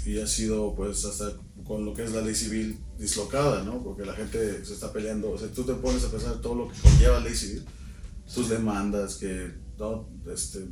y 0.05 0.19
ha 0.19 0.27
sido 0.27 0.75
pues 0.75 1.05
hasta 1.05 1.33
con 1.65 1.85
lo 1.85 1.93
que 1.93 2.03
es 2.03 2.11
la 2.11 2.21
ley 2.21 2.35
civil 2.35 2.77
dislocada, 2.99 3.63
¿no? 3.63 3.83
Porque 3.83 4.05
la 4.05 4.13
gente 4.13 4.63
se 4.65 4.73
está 4.73 4.91
peleando, 4.91 5.31
o 5.31 5.37
sea, 5.37 5.47
tú 5.49 5.63
te 5.63 5.73
pones 5.73 6.03
a 6.03 6.11
pensar 6.11 6.41
todo 6.41 6.55
lo 6.55 6.69
que 6.69 6.79
conlleva 6.79 7.19
la 7.19 7.25
ley 7.25 7.35
civil, 7.35 7.65
tus 8.33 8.49
demandas, 8.49 9.15
que 9.15 9.51
¿no? 9.79 10.07
este, 10.31 10.65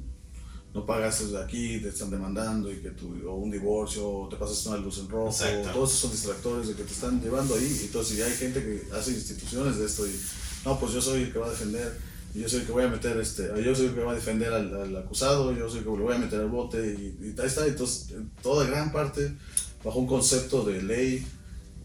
no 0.73 0.85
pagaste 0.85 1.27
de 1.27 1.41
aquí, 1.41 1.79
te 1.79 1.89
están 1.89 2.09
demandando 2.09 2.71
y 2.71 2.77
que 2.77 2.91
tú, 2.91 3.13
o 3.27 3.35
un 3.35 3.51
divorcio, 3.51 4.09
o 4.09 4.29
te 4.29 4.37
pasas 4.37 4.65
una 4.67 4.77
luz 4.77 4.99
en 4.99 5.09
rojo, 5.09 5.35
todos 5.73 5.89
esos 5.89 6.01
son 6.01 6.11
distractores 6.11 6.67
de 6.69 6.75
que 6.75 6.83
te 6.83 6.93
están 6.93 7.21
llevando 7.21 7.55
ahí. 7.55 7.81
Entonces, 7.83 8.17
ya 8.17 8.25
hay 8.25 8.33
gente 8.33 8.61
que 8.61 8.95
hace 8.95 9.11
instituciones 9.11 9.77
de 9.77 9.85
esto 9.85 10.07
y, 10.07 10.17
no, 10.65 10.79
pues 10.79 10.93
yo 10.93 11.01
soy 11.01 11.23
el 11.23 11.33
que 11.33 11.39
va 11.39 11.47
a 11.47 11.49
defender, 11.49 11.99
y 12.33 12.39
yo 12.39 12.47
soy 12.47 12.61
el 12.61 12.65
que 12.65 12.71
voy 12.71 12.83
a 12.85 12.87
meter, 12.87 13.17
este, 13.17 13.49
yo 13.61 13.75
soy 13.75 13.87
el 13.87 13.93
que 13.93 14.01
va 14.01 14.13
a 14.13 14.15
defender 14.15 14.53
al, 14.53 14.95
acusado, 14.95 15.51
yo 15.53 15.69
soy 15.69 15.79
el 15.79 15.83
que 15.83 15.91
le 15.91 16.03
voy 16.03 16.15
a 16.15 16.19
meter 16.19 16.39
al 16.39 16.49
bote, 16.49 16.77
y, 16.77 17.25
y 17.25 17.41
ahí 17.41 17.47
está. 17.47 17.67
Entonces, 17.67 18.13
toda 18.41 18.65
gran 18.65 18.93
parte 18.93 19.35
bajo 19.83 19.99
un 19.99 20.07
concepto 20.07 20.63
de 20.63 20.81
ley 20.81 21.27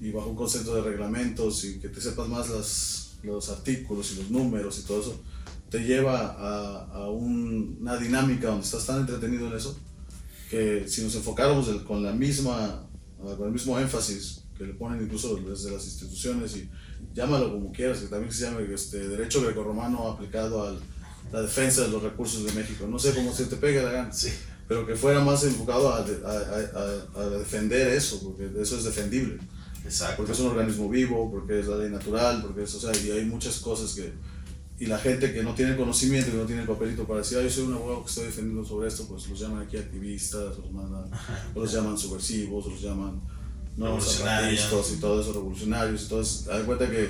y 0.00 0.12
bajo 0.12 0.31
un 0.31 0.37
concepto 0.37 0.75
de 0.76 0.83
reglamentos 0.83 1.64
y 1.64 1.81
que 1.81 1.88
te 1.88 2.00
sepas 2.00 2.28
más 2.28 2.50
las, 2.50 3.16
los 3.23 3.49
artículos 3.49 4.12
y 4.12 4.16
los 4.16 4.31
números 4.31 4.78
y 4.78 4.83
todo 4.83 5.00
eso 5.00 5.21
te 5.70 5.80
lleva 5.80 6.18
a, 6.38 6.85
a 6.92 7.11
un- 7.11 7.78
una 7.80 7.96
dinámica 7.96 8.49
donde 8.49 8.64
estás 8.64 8.87
tan 8.87 9.00
entretenido 9.00 9.46
en 9.49 9.54
eso 9.56 9.76
que 10.50 10.87
si 10.88 11.02
nos 11.02 11.14
enfocáramos 11.16 11.68
el- 11.68 11.82
con 11.85 12.02
la 12.02 12.12
misma 12.12 12.87
ah, 13.20 13.35
con 13.37 13.46
el 13.49 13.52
mismo 13.52 13.78
énfasis 13.78 14.42
que 14.56 14.64
le 14.64 14.75
ponen 14.75 15.02
incluso 15.02 15.37
desde 15.37 15.70
las 15.73 15.85
instituciones 15.85 16.56
y 16.56 16.70
llámalo 17.14 17.52
como 17.52 17.73
quieras 17.73 17.99
que 17.99 18.06
también 18.06 18.32
se 18.32 18.44
llame 18.44 18.73
este 18.73 19.08
derecho 19.08 19.42
grecorromano 19.42 20.08
aplicado 20.08 20.62
a 20.66 20.76
la 21.32 21.42
defensa 21.42 21.82
de 21.82 21.88
los 21.88 22.02
recursos 22.02 22.44
de 22.46 22.52
México. 22.52 22.87
No 22.87 22.99
sé 22.99 23.12
cómo 23.14 23.32
se 23.35 23.46
te 23.46 23.56
pega 23.56 23.82
la 23.82 23.90
gana. 23.90 24.12
Sí, 24.12 24.28
pero 24.68 24.87
que 24.87 24.94
fuera 24.94 25.20
más 25.20 25.42
enfocado 25.44 25.92
a, 25.92 25.99
a- 25.99 27.20
a 27.20 27.28
defender 27.30 27.88
eso 27.88 28.20
porque 28.23 28.49
eso 28.61 28.76
es 28.78 28.85
defendible. 28.85 29.38
Exacto. 29.85 30.16
porque 30.18 30.32
es 30.32 30.40
un 30.40 30.49
organismo 30.49 30.88
vivo, 30.88 31.30
porque 31.30 31.61
es 31.61 31.66
la 31.66 31.76
ley 31.76 31.90
natural, 31.90 32.42
porque 32.42 32.62
es, 32.64 32.75
o 32.75 32.80
sea, 32.80 32.92
y 32.96 33.11
hay 33.11 33.25
muchas 33.25 33.58
cosas 33.61 33.92
que, 33.94 34.12
y 34.78 34.87
la 34.87 34.99
gente 34.99 35.33
que 35.33 35.42
no 35.42 35.54
tiene 35.54 35.75
conocimiento, 35.76 36.30
que 36.30 36.37
no 36.37 36.45
tiene 36.45 36.62
el 36.62 36.68
papelito 36.68 37.04
para 37.06 37.21
decir, 37.21 37.38
ah, 37.38 37.42
yo 37.42 37.50
soy 37.50 37.64
un 37.64 37.75
abogado 37.75 38.02
que 38.02 38.09
estoy 38.11 38.25
defendiendo 38.26 38.64
sobre 38.64 38.88
esto, 38.88 39.06
pues 39.09 39.26
los 39.28 39.38
llaman 39.40 39.62
aquí 39.62 39.76
activistas, 39.78 40.59
los 40.59 40.71
mandan, 40.73 41.11
o 41.54 41.61
los 41.61 41.73
llaman 41.73 41.97
subversivos, 41.97 42.66
o 42.66 42.71
los 42.71 42.83
llaman, 42.83 43.21
no, 43.76 43.87
Revolucionarios. 43.87 44.61
zapatistas 44.61 44.97
y 44.99 45.00
todo 45.00 45.21
eso, 45.21 45.33
revolucionarios, 45.33 46.02
entonces, 46.02 46.49
hay 46.49 46.62
cuenta 46.64 46.90
que, 46.90 47.09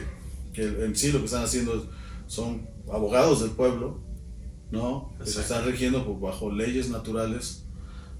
que 0.52 0.62
en 0.85 0.94
sí 0.94 1.11
lo 1.12 1.18
que 1.20 1.25
están 1.26 1.42
haciendo 1.44 1.88
son 2.28 2.68
abogados 2.92 3.40
del 3.40 3.50
pueblo, 3.50 4.00
¿no? 4.70 5.12
Que 5.23 5.28
se 5.30 5.40
están 5.40 5.64
rigiendo 5.64 6.04
por- 6.06 6.20
bajo 6.20 6.52
leyes 6.52 6.88
naturales 6.90 7.62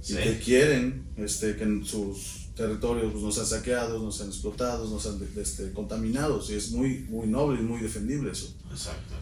y 0.03 0.13
Sí. 0.13 0.17
que 0.17 0.39
quieren 0.41 1.07
este, 1.17 1.57
que 1.57 1.65
en 1.65 1.85
sus 1.85 2.49
territorios 2.55 3.11
pues, 3.13 3.23
no 3.25 3.33
sean 3.33 3.47
saqueados, 3.47 4.01
no 4.03 4.11
sean 4.13 4.29
explotados, 4.29 4.91
no 4.91 4.99
sean 5.01 5.19
este, 5.37 5.73
contaminados. 5.73 6.51
Y 6.51 6.55
es 6.55 6.71
muy, 6.73 7.01
muy 7.11 7.27
noble 7.27 7.61
y 7.61 7.65
muy 7.65 7.81
defendible 7.81 8.31
eso. 8.33 8.55
Exacto. 8.71 9.15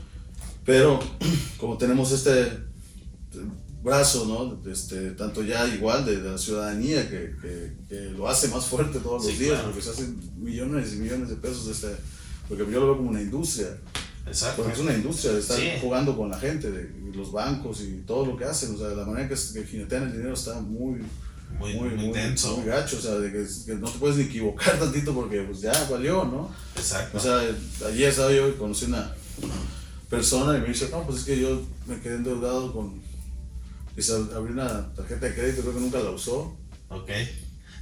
Pero 0.64 0.99
como 1.59 1.76
tenemos 1.78 2.12
este 2.12 2.64
brazo, 3.83 4.25
¿no? 4.26 4.71
Este, 4.71 5.11
tanto 5.11 5.42
ya 5.42 5.66
igual 5.68 6.06
de, 6.06 6.21
de 6.23 6.30
la 6.30 6.38
ciudadanía 6.38 7.09
que, 7.09 7.35
que, 7.40 7.76
que 7.88 8.00
lo 8.16 8.28
hace 8.28 8.49
más 8.49 8.64
fuerte 8.64 8.99
todos 8.99 9.25
los 9.26 9.38
días, 9.38 9.52
claro. 9.52 9.64
porque 9.66 9.83
se 9.83 9.90
hacen 9.90 10.18
millones 10.38 10.94
y 10.94 10.97
millones 10.97 11.28
de 11.28 11.37
pesos 11.37 11.66
de 11.66 11.73
este, 11.73 11.88
porque 12.49 12.64
yo 12.73 12.80
lo 12.80 12.87
veo 12.87 12.97
como 12.97 13.11
una 13.11 13.21
industria, 13.21 13.76
Exacto. 14.26 14.62
porque 14.62 14.73
es 14.73 14.78
una 14.80 14.94
industria 14.94 15.33
de 15.35 15.40
estar 15.40 15.59
Sí. 15.59 15.68
jugando 15.83 16.16
con 16.16 16.30
la 16.30 16.38
gente, 16.38 16.71
de, 16.71 17.04
los 17.14 17.30
bancos 17.30 17.83
y 17.83 18.02
todo 18.06 18.26
lo 18.26 18.37
que 18.37 18.44
hacen, 18.44 18.75
o 18.75 18.78
sea, 18.78 18.88
la 18.88 19.04
manera 19.04 19.28
que, 19.28 19.35
que 19.35 19.64
jinetean 19.66 20.04
el 20.04 20.12
dinero 20.12 20.33
está 20.35 20.59
muy, 20.61 21.00
Muy, 21.59 21.75
muy, 21.75 21.90
muy, 21.90 22.11
gacho, 22.11 22.97
o 22.99 23.00
sea, 23.00 23.14
de 23.16 23.30
que, 23.30 23.47
que 23.66 23.75
no 23.76 23.88
te 23.88 23.99
puedes 23.99 24.16
ni 24.16 24.25
equivocar 24.25 24.76
tantito 24.80 25.14
porque 25.14 25.42
pues 25.42 25.61
ya 25.61 25.73
valió, 25.88 26.25
¿no? 26.25 26.50
Exacto. 26.75 27.18
O 27.18 27.21
sea, 27.21 27.38
ayer 27.87 28.09
estaba 28.09 28.33
yo 28.33 28.49
y 28.49 28.52
conocí 28.52 28.87
una 28.87 29.14
persona 30.09 30.57
y 30.59 30.61
me 30.61 30.69
dice, 30.69 30.89
no, 30.91 31.05
pues 31.07 31.21
es 31.21 31.25
que 31.25 31.41
yo 31.41 31.63
me 31.87 32.01
quedé 32.01 32.17
endeudado 32.17 32.73
con, 32.73 33.01
dice, 33.97 34.13
abrí 34.35 34.53
una 34.53 34.93
tarjeta 34.95 35.27
de 35.27 35.35
crédito, 35.35 35.63
creo 35.63 35.75
que 35.75 35.81
nunca 35.81 35.99
la 36.01 36.11
usó, 36.11 36.57
ok. 36.89 37.11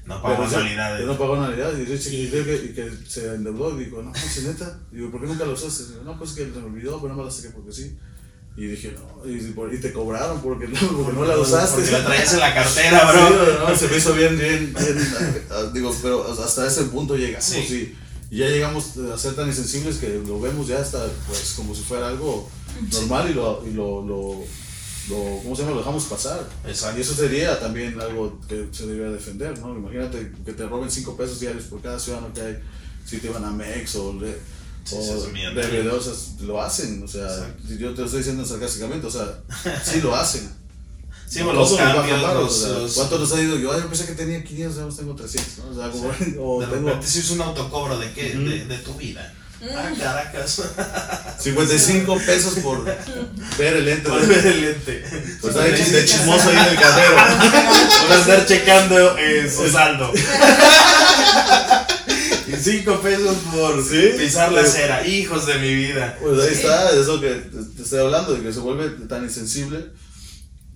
No 0.05 0.19
sí, 0.19 0.27
anualidades. 0.27 1.01
pero 1.01 1.13
no 1.13 1.19
pagó 1.19 1.35
anualidad 1.35 1.79
y 1.79 1.85
dice, 1.85 2.15
y 2.15 2.29
creo 2.29 2.45
que, 2.45 2.57
y 2.57 2.69
que 2.75 2.91
se 3.07 3.35
endeudó 3.35 3.81
y 3.81 3.85
digo, 3.85 4.03
no, 4.03 4.11
pues 4.13 4.43
neta, 4.43 4.81
digo, 4.91 5.11
¿por 5.13 5.21
qué 5.21 5.27
nunca 5.29 5.45
la 5.45 5.53
usaste? 5.53 5.93
Digo, 5.93 6.03
no, 6.03 6.19
pues 6.19 6.33
que 6.33 6.45
se 6.45 6.51
me 6.51 6.65
olvidó, 6.65 7.01
pero 7.01 7.15
no 7.15 7.21
me 7.21 7.25
la 7.27 7.31
saqué 7.31 7.51
porque 7.51 7.73
sí. 7.73 7.97
Y 8.55 8.67
dije, 8.67 8.95
no, 8.95 9.31
y, 9.31 9.37
y 9.37 9.81
te 9.81 9.93
cobraron 9.93 10.43
porque 10.43 10.69
no, 10.69 10.79
porque 10.79 11.13
no 11.13 11.25
la 11.25 11.39
usaste. 11.39 11.77
Porque 11.77 11.91
la 11.93 12.05
traías 12.05 12.35
en 12.35 12.41
la 12.41 12.55
cartera, 12.55 13.13
bro. 13.13 13.29
Sí, 13.29 13.35
no, 13.61 13.77
se 13.77 13.89
me 13.89 13.97
hizo 13.97 14.13
bien, 14.15 14.39
bien, 14.39 14.75
bien. 14.75 14.99
ah, 15.51 15.71
Digo, 15.73 15.97
pero 16.03 16.31
hasta 16.31 16.67
ese 16.67 16.85
punto 16.85 17.17
llegamos 17.17 17.45
Sí. 17.47 17.59
y, 17.59 17.99
y 18.33 18.39
ya 18.39 18.47
llegamos 18.49 18.97
a 18.97 19.19
ser 19.19 19.35
tan 19.37 19.47
insensibles 19.47 19.99
que 19.99 20.09
lo 20.27 20.41
vemos 20.41 20.67
ya 20.67 20.81
hasta, 20.81 21.07
pues, 21.29 21.53
como 21.55 21.75
si 21.75 21.83
fuera 21.83 22.09
algo 22.09 22.49
normal 22.91 23.31
y 23.31 23.35
lo, 23.35 23.63
y 23.67 23.73
lo, 23.73 24.03
lo, 24.03 24.45
lo- 25.11 25.43
¿cómo 25.43 25.55
se 25.55 25.61
llama? 25.63 25.73
Lo 25.75 25.79
dejamos 25.81 26.05
pasar. 26.07 26.49
Exacto. 26.67 26.99
Y 26.99 27.03
eso 27.03 27.15
sería 27.15 27.61
también 27.61 28.01
algo 28.01 28.41
que 28.49 28.69
se 28.73 28.87
debería 28.87 29.13
defender, 29.13 29.59
¿no? 29.59 29.77
Imagínate 29.77 30.33
que 30.47 30.53
te 30.55 30.67
roben 30.67 30.91
5 30.91 31.17
pesos 31.17 31.39
diarios 31.41 31.65
por 31.65 31.83
cada 31.83 31.99
ciudadano 32.01 32.33
que 32.33 32.41
hay, 32.41 32.59
si 33.05 33.19
te 33.19 33.29
van 33.29 33.45
a 33.45 33.51
Mex 33.51 33.95
o, 33.97 34.15
le, 34.15 34.35
Sí, 34.85 34.97
o 34.99 36.01
sea, 36.03 36.13
lo 36.45 36.61
hacen, 36.61 37.03
o 37.05 37.07
sea, 37.07 37.23
Exacto. 37.23 37.63
yo 37.79 37.93
te 37.95 38.01
lo 38.01 38.05
estoy 38.07 38.19
diciendo 38.19 38.45
sarcásticamente, 38.45 39.07
o 39.07 39.11
sea, 39.11 39.41
sí 39.85 40.01
lo 40.01 40.17
hacen. 40.17 40.51
Sí, 41.33 41.41
bueno, 41.43 41.61
los 41.61 41.73
cambios, 41.77 42.21
los, 42.21 42.69
los- 42.69 42.93
¿Cuánto 42.93 43.19
nos 43.19 43.33
ha 43.33 43.41
ido? 43.41 43.57
Yo, 43.57 43.73
ay, 43.73 43.81
yo 43.81 43.89
pensé 43.89 44.05
que 44.07 44.13
tenía 44.13 44.45
500, 44.45 44.79
ahora 44.81 44.95
tengo 44.95 45.15
300, 45.15 45.65
¿no? 45.65 45.71
O 45.71 45.75
sea, 45.75 45.91
como, 45.91 46.09
o 46.57 46.61
de 46.61 46.67
tengo 46.67 46.89
repente 46.89 47.07
si 47.07 47.21
es 47.21 47.31
un 47.31 47.41
autocobro 47.41 47.99
de 47.99 48.13
qué, 48.13 48.35
de, 48.37 48.65
de 48.67 48.79
tu 48.79 48.95
vida. 48.95 49.33
Ah, 49.75 49.91
Caracas. 49.99 50.61
55 51.39 52.17
pesos 52.27 52.55
por 52.65 52.85
ver 52.85 53.77
el 53.77 53.85
lente. 53.85 54.09
Por 54.11 54.27
ver 54.27 54.45
el 54.47 54.61
lente. 54.61 55.05
Pues 55.41 55.55
está 55.55 55.65
de, 55.65 55.77
chis- 55.79 55.91
de 55.93 56.05
chismoso 56.05 56.49
ahí 56.51 56.57
en 56.57 56.65
el 56.65 56.75
cajero. 56.77 57.17
Por 58.09 58.13
andar 58.17 58.45
checando 58.47 59.17
eh, 59.19 59.49
su 59.49 59.71
saldo. 59.71 60.13
y 62.49 62.53
cinco 62.61 63.01
pesos 63.01 63.37
por 63.53 63.83
Sí, 63.85 64.11
pisar 64.19 64.53
la 64.53 64.63
acera. 64.63 65.07
Hijos 65.07 65.47
de 65.47 65.55
mi 65.59 65.75
vida. 65.75 66.19
Pues 66.21 66.41
ahí 66.41 66.49
Sí. 66.49 66.55
está, 66.61 66.91
eso 66.91 67.21
que 67.21 67.29
te 67.77 67.83
estoy 67.83 68.01
hablando, 68.01 68.35
de 68.35 68.43
que 68.43 68.53
se 68.53 68.59
vuelve 68.61 68.89
tan 69.07 69.23
insensible 69.25 69.87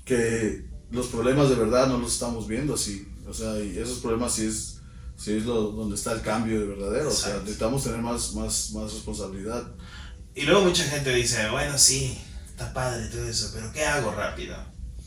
que 0.06 0.64
los 0.90 1.08
problemas 1.08 1.50
de 1.50 1.56
verdad 1.56 1.88
no 1.88 1.98
los 1.98 2.14
estamos 2.14 2.48
viendo 2.48 2.74
así. 2.74 3.06
O 3.28 3.34
sea, 3.34 3.58
y 3.58 3.76
esos 3.76 3.98
problemas 3.98 4.32
sí 4.32 4.46
es, 4.46 4.78
sí 5.18 5.36
es 5.36 5.44
lo, 5.44 5.72
donde 5.72 5.96
está 5.96 6.12
el 6.12 6.22
cambio 6.22 6.60
de 6.60 6.66
verdadero. 6.68 7.08
O 7.08 7.12
sea, 7.12 7.28
Exacto. 7.28 7.42
necesitamos 7.42 7.84
tener 7.84 7.98
más, 7.98 8.32
más, 8.34 8.70
más 8.70 8.92
responsabilidad. 8.94 9.64
Y 10.34 10.42
luego 10.42 10.64
mucha 10.64 10.84
gente 10.84 11.12
dice, 11.12 11.50
bueno, 11.50 11.76
sí, 11.76 12.16
está 12.46 12.72
padre 12.72 13.08
todo 13.08 13.28
eso, 13.28 13.50
pero 13.52 13.72
¿qué 13.72 13.84
hago 13.84 14.12
rápido? 14.12 14.56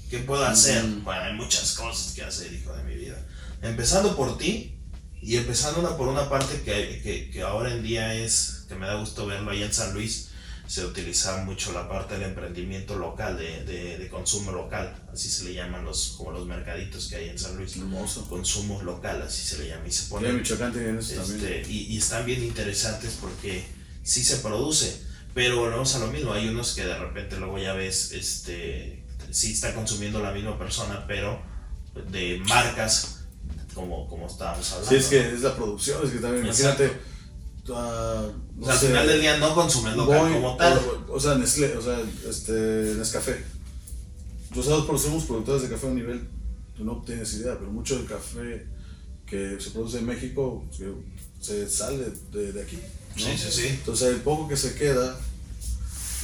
¿Qué 0.09 0.19
puedo 0.19 0.43
hacer? 0.43 0.83
Mm. 0.83 1.03
Bueno, 1.05 1.21
hay 1.21 1.33
muchas 1.33 1.73
cosas 1.73 2.13
que 2.13 2.23
hacer, 2.23 2.51
hijo 2.51 2.73
de 2.73 2.83
mi 2.83 2.95
vida. 2.95 3.15
Empezando 3.61 4.15
por 4.17 4.37
ti 4.37 4.75
y 5.21 5.37
empezando 5.37 5.79
una 5.79 5.95
por 5.95 6.09
una 6.09 6.29
parte 6.29 6.61
que, 6.61 7.01
que, 7.01 7.29
que 7.31 7.41
ahora 7.41 7.73
en 7.73 7.83
día 7.83 8.15
es, 8.15 8.65
que 8.67 8.75
me 8.75 8.85
da 8.85 8.95
gusto 8.95 9.25
verlo 9.27 9.51
ahí 9.51 9.63
en 9.63 9.73
San 9.73 9.93
Luis, 9.93 10.28
se 10.69 10.85
utiliza 10.85 11.37
mucho 11.45 11.71
la 11.73 11.89
parte 11.89 12.13
del 12.13 12.25
emprendimiento 12.29 12.95
local, 12.95 13.35
de, 13.39 13.63
de, 13.65 13.97
de 13.97 14.07
consumo 14.07 14.51
local, 14.51 14.95
así 15.11 15.27
se 15.27 15.45
le 15.45 15.55
llaman 15.55 15.83
los, 15.83 16.09
como 16.15 16.31
los 16.31 16.45
mercaditos 16.45 17.07
que 17.07 17.15
hay 17.15 17.29
en 17.29 17.39
San 17.39 17.57
Luis. 17.57 17.75
Hermoso. 17.75 18.29
Consumo 18.29 18.79
local, 18.83 19.19
así 19.23 19.41
se 19.41 19.57
le 19.57 19.69
llama, 19.69 19.87
y 19.87 19.91
se 19.91 20.03
Ya 20.03 20.09
pone 20.09 20.31
Michoacán 20.31 20.69
eso 20.69 21.15
también. 21.15 21.53
este, 21.53 21.71
y, 21.71 21.77
y 21.93 21.97
están 21.97 22.23
bien 22.23 22.43
interesantes 22.43 23.17
porque 23.19 23.65
sí 24.03 24.23
se 24.23 24.37
produce, 24.37 25.01
pero 25.33 25.57
volvemos 25.57 25.95
a 25.95 25.99
lo 25.99 26.07
mismo. 26.11 26.33
Hay 26.33 26.47
unos 26.47 26.75
que 26.75 26.85
de 26.85 26.97
repente 26.99 27.37
luego 27.37 27.57
ya 27.57 27.73
ves, 27.73 28.11
este, 28.11 29.03
sí 29.31 29.53
está 29.53 29.73
consumiendo 29.73 30.19
la 30.21 30.33
misma 30.33 30.59
persona, 30.59 31.03
pero 31.07 31.41
de 32.11 32.43
marcas 32.47 33.21
como, 33.73 34.07
como 34.07 34.27
estábamos 34.27 34.71
hablando. 34.71 34.89
Sí, 34.91 34.97
es 34.97 35.07
que 35.07 35.33
es 35.33 35.41
la 35.41 35.55
producción, 35.55 36.05
es 36.05 36.11
que 36.11 36.19
también, 36.19 36.45
Exacto. 36.45 36.83
imagínate. 36.83 37.09
O 37.75 38.33
no 38.57 38.65
sea, 38.65 38.73
al 38.73 38.79
sé, 38.79 38.87
final 38.87 39.07
del 39.07 39.21
día 39.21 39.37
no 39.37 39.53
consumes 39.55 39.95
local 39.95 40.19
Voy- 40.21 40.33
como 40.33 40.57
tal. 40.57 40.79
O, 41.07 41.13
o 41.13 41.19
sea, 41.19 41.35
Nestlé, 41.35 41.75
o 41.77 41.81
sea, 41.81 41.99
este, 42.29 42.95
Nescafé. 42.97 43.43
Nosotros 44.55 45.01
somos 45.01 45.25
productores 45.25 45.61
de 45.63 45.69
café 45.69 45.85
a 45.87 45.89
un 45.89 45.95
nivel, 45.95 46.27
tú 46.75 46.83
no 46.83 47.01
tienes 47.05 47.33
idea, 47.35 47.57
pero 47.59 47.71
mucho 47.71 47.95
del 47.97 48.07
café 48.07 48.65
que 49.25 49.57
se 49.59 49.69
produce 49.71 49.99
en 49.99 50.05
México 50.07 50.65
se, 50.71 50.85
se 51.39 51.69
sale 51.69 52.05
de, 52.31 52.51
de 52.51 52.61
aquí. 52.63 52.77
¿no? 52.77 53.23
Sí, 53.23 53.37
sí, 53.37 53.47
sí. 53.51 53.67
Entonces, 53.67 54.09
el 54.09 54.21
poco 54.21 54.47
que 54.47 54.57
se 54.57 54.73
queda 54.75 55.19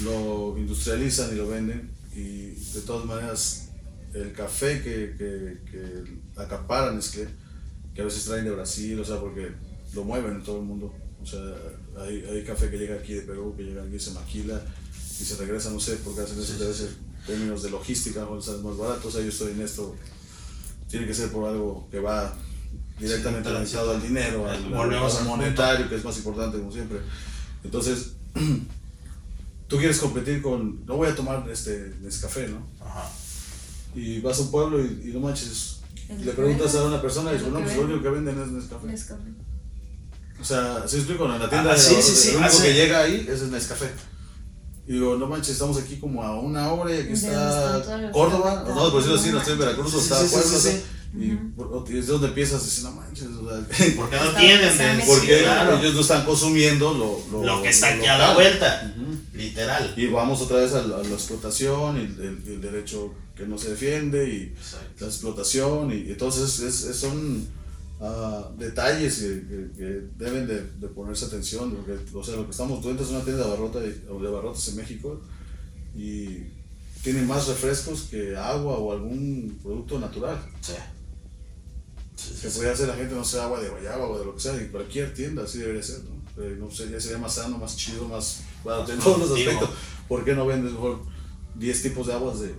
lo 0.04 0.58
industrializan 0.58 1.32
y 1.34 1.36
lo 1.38 1.48
venden, 1.48 1.92
y 2.16 2.48
de 2.74 2.82
todas 2.86 3.06
maneras, 3.06 3.70
el 4.14 4.34
café 4.34 4.82
que, 4.82 5.16
que, 5.18 5.60
que 5.72 6.42
acapara 6.42 6.92
Nestlé, 6.92 7.28
que 7.94 8.02
a 8.02 8.06
veces 8.06 8.25
traen 8.25 8.46
de 8.46 8.52
Brasil, 8.52 9.00
o 9.00 9.06
sea, 9.06 9.20
porque 9.20 9.52
lo 9.94 10.04
mueven 10.04 10.36
en 10.36 10.44
todo 10.44 10.60
el 10.60 10.66
mundo. 10.66 10.94
O 11.25 11.27
sea, 11.27 11.41
hay, 12.03 12.24
hay 12.24 12.44
café 12.44 12.70
que 12.70 12.77
llega 12.77 12.96
aquí 12.96 13.15
de 13.15 13.22
Perú, 13.22 13.55
que 13.58 13.63
llega 13.63 13.82
aquí, 13.82 14.00
se 14.00 14.12
maquila 14.12 14.62
y 15.20 15.24
se 15.24 15.36
regresa, 15.38 15.72
no 15.72 15.79
sé 15.79 15.96
por 15.98 16.13
qué 16.13 16.22
hacen 16.22 16.39
eso, 16.39 16.55
debe 16.60 16.72
ser 16.72 16.89
términos 17.25 17.63
de 17.63 17.72
logística, 17.72 18.24
o 18.27 18.39
sea, 18.39 18.58
más 18.58 18.77
barato, 18.77 19.08
o 19.08 19.12
sea, 19.12 19.22
yo 19.22 19.29
estoy 19.29 19.53
en 19.53 19.62
esto, 19.62 19.96
tiene 20.88 21.08
que 21.08 21.15
ser 21.15 21.32
por 21.32 21.50
algo 21.50 21.88
que 21.89 22.00
va 22.00 22.32
directamente 23.00 23.50
orientado 23.50 23.91
al 23.91 24.03
dinero, 24.03 24.48
al, 24.48 24.70
monetario, 25.25 25.89
que 25.89 25.96
es 25.96 26.05
más 26.05 26.15
importante 26.17 26.60
como 26.60 26.72
siempre. 26.72 27.00
Entonces, 27.63 28.12
tú 29.67 29.77
quieres 29.77 29.98
competir 29.98 30.44
con, 30.44 30.86
no 30.86 30.98
voy 30.98 31.10
a 31.10 31.15
tomar 31.15 31.50
este 31.50 31.96
Nescafé, 32.01 32.50
¿no? 32.50 32.67
Ajá. 32.79 33.10
Y 33.96 34.22
vas 34.22 34.38
a 34.38 34.41
un 34.44 34.51
pueblo 34.51 34.79
y, 34.79 35.10
y 35.10 35.12
no 35.12 35.22
manches, 35.22 35.79
Es 36.08 36.24
le 36.24 36.34
preguntas 36.34 36.75
a 36.75 36.84
una 36.84 37.01
persona 37.01 37.32
y 37.32 37.39
dice, 37.39 37.50
no, 37.50 37.62
pues 37.62 37.75
lo 37.75 37.86
único 37.86 38.03
que 38.03 38.10
venden 38.10 38.39
es 38.39 38.48
Nescafé. 38.50 38.86
Nescafé. 38.86 39.32
O 40.39 40.44
sea, 40.44 40.84
¿sí 40.88 40.98
explico? 40.98 41.25
En 41.25 41.39
la 41.39 41.50
tienda 41.50 41.72
Ah, 41.72 41.75
de 41.75 41.80
sí, 41.82 41.96
la- 41.96 42.01
sí, 42.01 42.15
sí, 42.15 42.30
el 42.30 42.36
único 42.38 42.50
hace- 42.51 42.63
que 42.63 42.74
llega 42.74 43.00
ahí 43.04 43.25
es 43.30 43.42
el 43.42 43.51
Nescafé. 43.51 43.89
Y 44.88 44.94
digo, 44.94 45.15
no 45.18 45.25
manches, 45.27 45.51
estamos 45.54 45.77
aquí 45.77 45.96
como 45.98 46.22
a 46.22 46.39
una 46.39 46.72
hora 46.72 46.94
y 46.96 47.00
aquí 47.00 47.13
está 47.13 47.82
Córdoba. 48.12 48.63
No, 48.68 48.92
por 48.92 48.96
decirlo 49.01 49.20
así, 49.20 49.32
no 49.32 49.39
estoy 49.39 49.54
en 49.54 49.60
Veracruz, 49.60 49.94
está 49.96 50.20
Puebla. 50.20 50.80
Y, 51.18 51.30
por- 51.56 51.86
y 51.89 51.98
es 51.98 52.08
donde 52.08 52.27
empiezas 52.27 52.62
a 52.62 52.65
decir, 52.65 52.84
no 52.84 52.92
manches, 52.92 53.27
o 53.27 53.48
sea, 53.50 53.65
Porque 53.96 54.15
no 54.18 54.32
tienen 54.36 55.01
porque 55.08 55.39
claro. 55.44 55.77
ellos 55.80 55.94
no 55.96 56.01
están 56.01 56.25
consumiendo 56.25 56.94
lo, 56.94 57.24
lo, 57.32 57.46
lo 57.46 57.62
que 57.63 57.70
está 57.70 57.92
lo 57.92 57.98
aquí 58.01 58.06
a 58.06 58.18
la 58.18 58.34
vuelta. 58.34 58.94
Ujú. 58.98 59.12
Literal. 59.34 59.84
literal. 59.88 59.94
Y 59.96 60.08
vamos 60.08 60.42
otra 60.42 60.58
vez 60.58 60.74
a 60.74 60.82
la, 60.84 60.98
a 60.98 61.04
la 61.04 61.10
explotación 61.13 61.98
y 61.98 62.01
el, 62.01 62.44
el 62.48 62.62
derecho 62.62 63.13
que 63.36 63.46
no 63.48 63.58
se 63.58 63.70
defiende 63.70 64.27
y 64.30 64.54
Exacto. 64.58 64.88
la 65.00 65.08
explotación 65.08 65.92
y 65.92 66.12
entonces 66.12 66.60
es, 66.60 66.84
es- 66.84 66.98
son 66.98 67.48
ah, 68.02 68.52
detalles 68.58 69.20
que, 69.20 69.72
que- 69.78 70.02
deben 70.18 70.48
de, 70.48 70.62
de 70.80 70.88
ponerse 70.90 71.25
atención 71.25 71.72
porque 71.72 71.94
o 72.14 72.24
sea 72.24 72.36
lo 72.36 72.46
que 72.46 72.52
estamos 72.52 72.84
viendo 72.84 73.04
es 73.04 73.10
una 73.10 73.24
tienda 73.24 73.46
de, 73.46 73.54
abarrotes 73.54 74.68
en 74.70 74.75
México 74.75 75.22
y 75.96 76.40
tiene 77.04 77.22
más 77.22 77.48
refrescos 77.48 78.04
que 78.10 78.36
agua 78.36 78.78
o 78.78 78.92
algún 78.92 79.58
producto 79.64 80.00
natural 80.00 80.38
Sí. 80.62 80.74
Sí, 82.16 82.34
sí, 82.34 82.42
que 82.44 82.50
podría 82.50 82.72
hacer 82.72 82.88
la 82.88 82.96
gente 82.96 83.14
no 83.14 83.24
sé 83.25 83.40
agua 83.42 83.60
de 83.60 83.70
guayaba 83.70 84.08
o 84.08 84.18
de 84.18 84.25
lo 84.25 84.34
que 84.36 84.40
sea 84.42 84.56
en 84.56 84.70
cualquier 84.70 85.14
tienda 85.14 85.44
así 85.44 85.60
debería 85.60 85.84
ser 85.84 86.00
¿no? 86.06 86.44
Eh, 86.44 86.56
no 86.60 86.70
sé, 86.72 86.90
ya 86.90 87.00
sería 87.00 87.18
más 87.18 87.36
sano 87.36 87.58
más 87.58 87.75
chido 87.78 88.08
más 88.08 88.42
bueno, 88.64 88.90
en 88.90 89.00
todos 89.00 89.20
los 89.20 89.32
aspectos 89.32 89.70
¿por 90.08 90.24
qué 90.25 90.34
no 90.34 90.46
vendes 90.46 90.72
mejor 90.72 91.00
10 91.56 91.82
tipos 91.84 92.08
de 92.08 92.14
aguas 92.14 92.40
de 92.42 92.54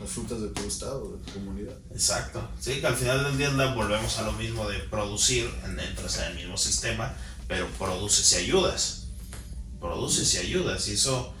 las 0.00 0.10
frutas 0.10 0.40
de 0.40 0.48
tu 0.48 0.62
estado 0.62 1.16
de 1.16 1.24
tu 1.24 1.32
comunidad 1.34 1.74
Exacto. 1.92 2.48
Sí, 2.60 2.80
que 2.80 2.86
al 2.86 2.96
final 2.96 3.22
del 3.24 3.36
día 3.38 3.50
volvemos 3.74 4.18
a 4.18 4.22
lo 4.22 4.32
mismo 4.32 4.68
de 4.68 4.78
producir, 4.80 5.50
en- 5.64 5.78
entras 5.78 6.18
en 6.18 6.24
el 6.32 6.34
mismo 6.36 6.56
sistema, 6.56 7.14
pero 7.46 7.66
produces 7.78 8.32
y 8.32 8.36
ayudas. 8.36 9.08
Produces 9.80 10.34
y 10.34 10.38
ayudas. 10.38 10.88
Y 10.88 10.92
eso, 10.92 11.34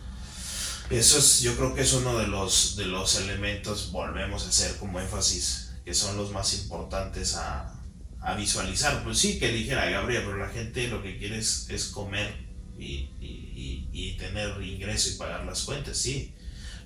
eso 0.90 1.18
es, 1.18 1.40
yo 1.40 1.56
creo 1.56 1.74
que 1.74 1.82
es 1.82 1.92
uno 1.92 2.18
de 2.18 2.26
los, 2.26 2.76
de 2.76 2.86
los 2.86 3.16
elementos, 3.16 3.92
volvemos 3.92 4.44
a 4.44 4.48
hacer 4.48 4.76
como 4.76 5.00
énfasis, 5.00 5.70
que 5.84 5.94
son 5.94 6.16
los 6.16 6.30
más 6.32 6.52
importantes 6.54 7.34
a, 7.36 7.74
a 8.20 8.34
visualizar. 8.34 9.02
Pues 9.04 9.18
sí, 9.18 9.38
que 9.38 9.52
dijera 9.52 9.88
Gabriel, 9.90 10.22
pero 10.26 10.36
la 10.38 10.48
gente 10.48 10.88
lo 10.88 11.02
que 11.02 11.18
quiere 11.18 11.38
es, 11.38 11.66
es 11.70 11.86
comer 11.86 12.34
y, 12.78 13.10
y, 13.20 13.52
y, 13.54 13.88
y 13.92 14.16
tener 14.16 14.60
ingreso 14.62 15.10
y 15.10 15.12
pagar 15.14 15.44
las 15.44 15.62
cuentas, 15.62 15.96
sí. 15.96 16.34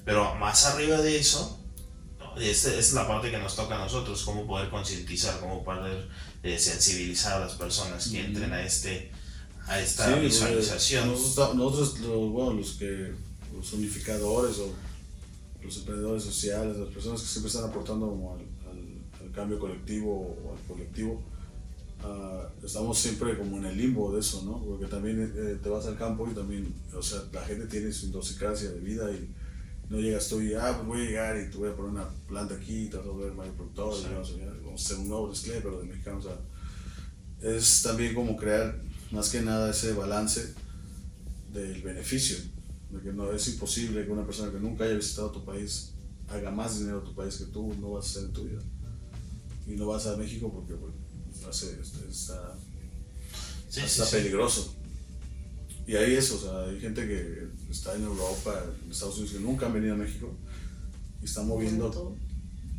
Pero 0.04 0.34
más 0.34 0.66
arriba 0.66 1.00
de 1.00 1.18
eso, 1.18 1.63
¿no? 2.34 2.40
Esta 2.40 2.74
es 2.74 2.92
la 2.92 3.06
parte 3.06 3.30
que 3.30 3.38
nos 3.38 3.54
toca 3.56 3.76
a 3.76 3.78
nosotros, 3.84 4.22
cómo 4.24 4.46
poder 4.46 4.68
concientizar, 4.70 5.38
cómo 5.40 5.62
poder 5.64 6.08
eh, 6.42 6.58
sensibilizar 6.58 7.34
a 7.34 7.46
las 7.46 7.54
personas 7.54 8.08
que 8.08 8.24
entren 8.24 8.52
a 8.52 8.62
este 8.62 9.10
a 9.66 9.80
esta 9.80 10.12
Sí, 10.14 10.20
visualización. 10.20 11.08
Nosotros, 11.10 11.54
nosotros, 11.56 12.00
los, 12.00 12.30
bueno, 12.30 12.52
los 12.52 12.72
que 12.72 13.12
los 13.56 13.72
unificadores 13.72 14.58
o 14.58 14.72
los 15.62 15.76
emprendedores 15.78 16.22
sociales, 16.22 16.76
las 16.76 16.88
personas 16.90 17.22
que 17.22 17.26
siempre 17.28 17.48
están 17.50 17.64
aportando 17.70 18.08
como 18.08 18.34
al, 18.34 18.40
al- 18.70 19.24
al 19.26 19.32
cambio 19.32 19.58
colectivo 19.58 20.36
o 20.44 20.54
al 20.54 20.62
colectivo, 20.68 21.22
ah, 22.02 22.46
estamos 22.62 22.98
siempre 22.98 23.38
como 23.38 23.56
en 23.56 23.64
el 23.66 23.76
limbo 23.78 24.12
de 24.12 24.20
eso, 24.20 24.42
¿no? 24.44 24.62
Porque 24.62 24.84
también 24.86 25.32
eh, 25.34 25.58
te 25.62 25.68
vas 25.70 25.86
al 25.86 25.96
campo 25.96 26.28
y 26.30 26.34
también, 26.34 26.74
o 26.94 27.00
sea, 27.02 27.22
la 27.32 27.42
gente 27.46 27.66
tiene 27.66 27.90
su 27.90 28.06
idiosincrasia 28.08 28.70
de 28.70 28.80
vida 28.80 29.10
y 29.10 29.30
no 29.90 29.98
llegas 30.00 30.28
tú 30.28 30.40
y, 30.40 30.54
ah, 30.54 30.72
pues 30.76 30.86
voy 30.86 31.00
a 31.02 31.04
llegar 31.04 31.36
y 31.40 31.50
te 31.50 31.56
voy 31.58 31.70
a 31.70 31.76
poner 31.76 31.90
una 31.92 32.08
planta 32.26 32.54
aquí, 32.54 32.88
te 32.88 32.96
vas 32.96 33.06
a 33.06 33.10
volver 33.10 33.32
mayor 33.34 33.54
productor, 33.54 33.94
Sí. 33.94 34.06
y 34.08 34.12
vamos, 34.14 34.30
a, 34.30 34.44
vamos 34.64 34.80
a 34.80 34.84
hacer 34.84 34.96
un 34.98 35.08
nuevo 35.08 35.30
display, 35.30 35.60
pero 35.62 35.78
de 35.80 35.84
mexicano, 35.86 36.18
o 36.18 36.22
sea, 36.22 36.38
es 37.42 37.82
también 37.82 38.14
como 38.14 38.36
crear 38.36 38.80
más 39.10 39.28
que 39.30 39.42
nada 39.42 39.70
ese 39.70 39.92
balance 39.92 40.54
del 41.52 41.82
beneficio, 41.82 42.36
de 42.90 43.00
que 43.00 43.12
no 43.12 43.30
es 43.32 43.46
imposible 43.48 44.04
que 44.04 44.10
una 44.10 44.24
persona 44.24 44.50
que 44.50 44.58
nunca 44.58 44.84
haya 44.84 44.94
visitado 44.94 45.30
tu 45.30 45.44
país 45.44 45.90
haga 46.28 46.50
más 46.50 46.78
dinero 46.78 46.98
en 47.00 47.04
tu 47.04 47.14
país 47.14 47.36
que 47.36 47.44
tú 47.44 47.74
no 47.80 47.90
vas 47.92 48.06
a 48.06 48.08
hacer 48.10 48.24
en 48.24 48.32
tu 48.32 48.44
vida. 48.44 48.62
Y 49.66 49.72
no 49.72 49.86
vas 49.86 50.06
a 50.06 50.16
México 50.16 50.50
porque 50.52 50.74
pues, 50.74 50.92
hace- 51.48 51.78
está, 51.80 52.56
Sí, 53.68 53.80
sí, 53.80 53.86
está 53.86 54.04
sí. 54.06 54.16
peligroso. 54.16 54.74
Y 55.86 55.96
ahí 55.96 56.14
es, 56.14 56.30
o 56.32 56.38
sea, 56.38 56.62
hay 56.70 56.80
gente 56.80 57.06
que 57.06 57.48
está 57.70 57.94
en 57.94 58.04
Europa, 58.04 58.62
en 58.84 58.90
Estados 58.90 59.16
Unidos, 59.18 59.34
que 59.36 59.40
nunca 59.40 59.66
han 59.66 59.74
venido 59.74 59.94
a 59.94 59.98
México 59.98 60.32
y 61.20 61.24
están 61.26 61.46
moviendo 61.46 61.90
Todo. 61.90 62.16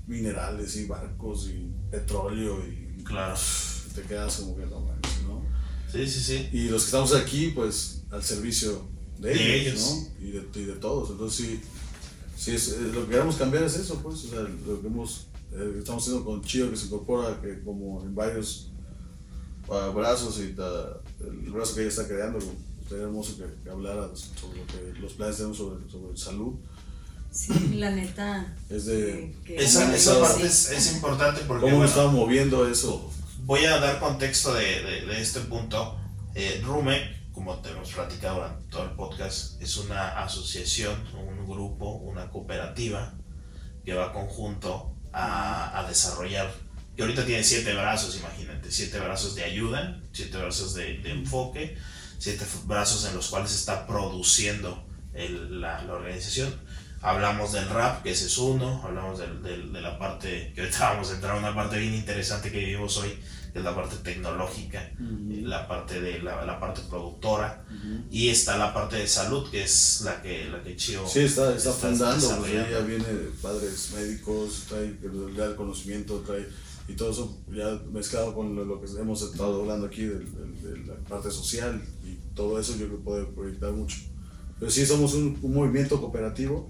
minerales 0.07 0.75
y 0.77 0.85
barcos 0.85 1.47
y 1.49 1.71
petróleo 1.91 2.59
y 2.65 3.03
Claro. 3.03 3.35
te 3.93 4.01
quedas 4.03 4.35
como 4.37 4.57
que 4.57 4.65
no 4.65 4.79
manches, 4.81 5.21
¿no? 5.23 5.43
Sí, 5.91 6.07
sí, 6.07 6.19
sí. 6.19 6.49
Y 6.51 6.69
los 6.69 6.81
que 6.81 6.85
estamos 6.87 7.13
aquí, 7.13 7.51
pues, 7.55 8.01
al 8.09 8.23
servicio 8.23 8.87
de, 9.19 9.29
De 9.33 9.61
ellos, 9.61 9.73
ellos. 9.73 10.07
¿no? 10.19 10.25
Y 10.27 10.31
de, 10.31 10.61
y 10.61 10.65
de 10.65 10.73
todos. 10.73 11.11
Entonces, 11.11 11.45
sí, 11.45 11.59
sí 12.35 12.51
es, 12.55 12.69
eh, 12.69 12.89
lo 12.93 13.05
que 13.05 13.11
queremos 13.11 13.35
cambiar 13.35 13.63
es 13.63 13.75
eso, 13.75 14.01
pues, 14.01 14.25
o 14.25 14.29
sea, 14.29 14.39
lo 14.41 14.81
que 14.81 14.87
hemos, 14.87 15.27
eh, 15.53 15.75
estamos 15.79 16.01
haciendo 16.03 16.25
con 16.25 16.41
Chío, 16.41 16.69
que 16.71 16.75
se 16.77 16.87
incorpora 16.87 17.39
que 17.39 17.61
como 17.63 18.01
en 18.03 18.13
varios 18.15 18.71
ah, 19.69 19.91
brazos 19.95 20.39
y 20.39 20.53
ta- 20.53 20.99
el 21.19 21.51
brazo 21.51 21.75
que 21.75 21.81
ella 21.81 21.89
está 21.89 22.07
creando, 22.07 22.39
sería 22.87 23.03
hermoso 23.05 23.37
que, 23.37 23.45
que 23.63 23.69
hablara 23.69 24.07
sobre 24.15 24.59
lo 24.59 24.67
que 24.67 24.99
los 24.99 25.13
planes 25.13 25.37
tenemos 25.37 25.57
sobre, 25.57 25.89
sobre 25.89 26.17
salud. 26.17 26.53
Sí, 27.31 27.51
la 27.75 27.91
neta. 27.91 28.55
Es 28.69 28.85
de 28.85 29.35
que- 29.45 29.57
Esa, 29.57 29.87
Sí. 29.89 29.95
esa 29.95 30.19
parte 30.21 30.45
es, 30.45 30.71
es 30.71 30.93
importante 30.93 31.41
porque 31.47 31.63
cómo 31.63 31.77
bueno, 31.77 31.89
estamos 31.89 32.13
moviendo 32.13 32.67
eso. 32.69 33.11
voy 33.43 33.65
a 33.65 33.79
dar 33.79 33.99
contexto 33.99 34.53
de, 34.53 34.81
de- 34.83 35.05
de 35.05 35.21
este 35.21 35.41
punto. 35.41 35.99
Eh, 36.33 36.61
Rume, 36.65 37.13
como 37.33 37.57
te 37.59 37.69
hemos 37.71 37.91
platicado 37.91 38.35
durante 38.37 38.69
todo 38.69 38.83
el 38.83 38.91
podcast, 38.91 39.61
es 39.61 39.77
una 39.77 40.23
asociación, 40.23 40.95
un 41.17 41.45
grupo, 41.45 41.91
una 41.97 42.29
cooperativa 42.29 43.13
que 43.83 43.93
va 43.93 44.13
conjunto 44.13 44.95
a, 45.11 45.77
a 45.79 45.87
desarrollar, 45.87 46.51
que 46.95 47.01
ahorita 47.03 47.25
tiene 47.25 47.43
siete 47.43 47.73
brazos, 47.73 48.17
imagínate, 48.17 48.71
siete 48.71 48.97
brazos 48.99 49.35
de 49.35 49.43
ayuda, 49.43 50.01
siete 50.13 50.37
brazos 50.37 50.73
de, 50.73 50.97
de 50.99 51.11
enfoque, 51.11 51.77
siete 52.25 52.45
brazos 52.65 53.05
en 53.05 53.15
los 53.15 53.27
cuales 53.27 53.53
está 53.53 53.85
produciendo 53.85 54.83
el- 55.13 55.61
la, 55.61 55.83
la 55.83 55.93
organización. 55.93 56.51
Hablamos 57.01 57.51
del 57.51 57.69
rap, 57.69 58.01
que 58.01 58.09
ese 58.11 58.25
es 58.25 58.37
uno, 58.39 58.81
hablamos 58.83 59.19
del- 59.19 59.43
del- 59.43 59.71
de 59.71 59.79
la 59.81 59.99
parte, 59.99 60.51
que 60.55 60.61
ahorita 60.61 60.89
vamos 60.93 61.11
a 61.11 61.15
entrar 61.15 61.35
a 61.35 61.39
una 61.39 61.53
parte 61.53 61.77
bien 61.77 61.93
interesante 61.93 62.51
que 62.51 62.57
vivimos 62.59 62.97
hoy, 62.97 63.11
que 63.53 63.59
es 63.59 63.63
la 63.63 63.75
parte 63.75 63.97
tecnológica, 63.97 64.81
eh, 64.81 65.41
la 65.43 65.67
parte 65.67 66.01
de 66.01 66.19
la, 66.23 66.43
la 66.45 66.59
parte 66.59 66.81
productora, 66.89 67.63
y 68.09 68.29
está 68.29 68.57
la 68.57 68.73
parte 68.73 68.95
de 68.95 69.07
salud, 69.07 69.47
que 69.51 69.63
es 69.63 70.01
la 70.03 70.19
que, 70.23 70.45
la 70.49 70.63
que 70.63 70.75
Chio 70.75 71.07
Sí, 71.07 71.19
está, 71.19 71.55
está 71.55 71.69
estás 71.69 71.75
fundando, 71.75 72.27
pues 72.39 72.51
ella 72.69 72.79
viene 72.79 73.05
de 73.05 73.29
padres 73.39 73.91
médicos, 73.95 74.63
trae 74.67 74.85
el 74.85 75.55
conocimiento, 75.55 76.23
trae, 76.25 76.47
y 76.87 76.93
todo 76.95 77.11
eso 77.11 77.37
ya 77.51 77.81
mezclado 77.91 78.33
con 78.35 78.55
lo, 78.55 78.63
lo 78.65 78.79
que 78.81 78.87
hemos 78.99 79.21
estado 79.21 79.61
hablando 79.61 79.87
aquí 79.87 80.03
de, 80.03 80.19
de- 80.19 80.71
de 80.79 80.85
la 80.85 80.95
parte 81.09 81.31
social 81.31 81.81
y 82.03 82.15
todo 82.35 82.59
eso 82.59 82.73
yo 82.73 82.85
creo 82.87 82.97
que 82.97 83.03
puede 83.03 83.25
proyectar 83.25 83.71
mucho. 83.71 83.97
Pero 84.59 84.71
sí 84.71 84.85
somos 84.85 85.13
un, 85.15 85.37
un 85.41 85.53
movimiento 85.53 85.99
cooperativo 85.99 86.69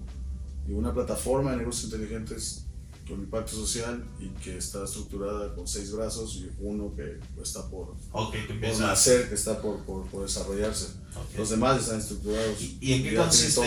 y 0.67 0.71
una 0.73 0.93
plataforma 0.93 1.51
de 1.51 1.57
negocios 1.57 1.85
inteligentes 1.91 2.61
con 3.07 3.19
impacto 3.19 3.51
social 3.55 4.03
y 4.19 4.29
que 4.29 4.57
está 4.57 4.83
estructurada 4.83 5.53
con 5.53 5.67
seis 5.67 5.91
brazos 5.91 6.37
y 6.37 6.49
uno 6.59 6.91
que 6.95 7.19
está 7.39 7.69
por, 7.69 7.95
Ok, 8.13 8.33
que 8.47 8.53
por 8.55 8.79
nacer, 8.79 9.29
que 9.29 9.35
está 9.35 9.61
por, 9.61 9.83
por, 9.83 10.07
por 10.07 10.23
desarrollarse. 10.23 10.85
Ok. 11.15 11.37
Los 11.37 11.51
demás 11.51 11.79
están 11.81 11.99
estructurados. 11.99 12.59
¿Y, 12.61 12.77
y 12.81 12.93
en 12.93 13.03
qué 13.03 13.15
consiste, 13.15 13.61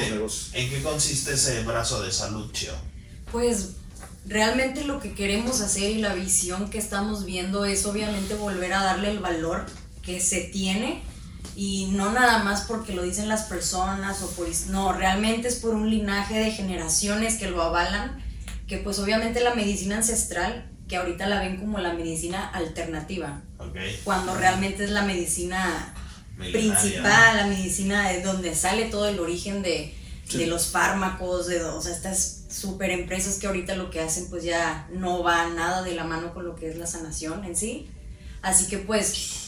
en 0.55 0.71
qué 0.71 0.83
consiste 0.83 1.35
ese 1.35 1.63
brazo 1.63 2.03
de 2.03 2.11
salud, 2.11 2.51
Chio? 2.51 2.73
Pues 3.31 3.75
realmente 4.29 4.85
lo 4.85 5.01
que 5.01 5.13
queremos 5.13 5.61
hacer 5.61 5.91
y 5.91 5.99
la 5.99 6.15
visión 6.15 6.69
que 6.69 6.79
estamos 6.79 7.25
viendo 7.25 7.65
es 7.65 7.87
obviamente 7.87 8.35
volver 8.35 8.75
a 8.75 8.85
darle 8.85 9.11
el 9.11 9.19
valor 9.19 9.65
que 10.03 10.21
se 10.21 10.43
tiene 10.43 11.03
y 11.57 11.87
no 11.93 12.13
nada 12.13 12.45
más 12.45 12.63
porque 12.63 12.95
lo 12.95 13.03
dicen 13.03 13.29
las 13.29 13.45
personas 13.45 14.23
o 14.23 14.31
por 14.31 14.47
no, 14.69 14.93
realmente 14.93 15.49
es 15.49 15.57
por 15.57 15.75
un 15.75 15.91
linaje 15.91 16.39
de 16.39 16.53
generaciones 16.53 17.37
que 17.37 17.51
lo 17.51 17.63
avalan, 17.63 18.23
que 18.69 18.79
pues 18.79 18.99
obviamente 18.99 19.41
la 19.41 19.55
medicina 19.55 19.97
ancestral, 19.97 20.71
que 20.87 20.97
ahorita 20.97 21.27
la 21.27 21.41
ven 21.41 21.57
como 21.57 21.79
la 21.79 21.95
medicina 21.95 22.47
alternativa, 22.49 23.43
cuando 24.05 24.35
realmente 24.37 24.85
es 24.85 24.91
la 24.91 25.03
medicina 25.03 25.95
Milenaria, 26.37 26.79
principal, 26.79 27.37
la 27.37 27.47
medicina 27.47 28.09
de 28.09 28.23
donde 28.23 28.55
sale 28.55 28.85
todo 28.85 29.09
el 29.09 29.19
origen 29.19 29.63
de, 29.63 29.95
de 30.33 30.47
los 30.47 30.69
fármacos, 30.69 31.49
de, 31.49 31.65
o 31.65 31.81
sea, 31.81 31.93
estas 31.93 32.38
super 32.49 32.91
empresas 32.91 33.39
que 33.39 33.47
ahorita 33.47 33.77
lo 33.77 33.91
que 33.91 34.01
hacen 34.01 34.29
pues 34.31 34.43
ya 34.45 34.89
no 34.93 35.23
va 35.23 35.49
nada 35.51 35.83
de 35.83 35.95
la 35.95 36.05
mano 36.05 36.33
con 36.35 36.45
lo 36.47 36.55
que 36.57 36.69
es 36.71 36.77
la 36.79 36.87
sanación 36.87 37.45
en 37.45 37.57
sí. 37.57 37.89
Así 38.43 38.67
que 38.69 38.79
pues 38.79 39.45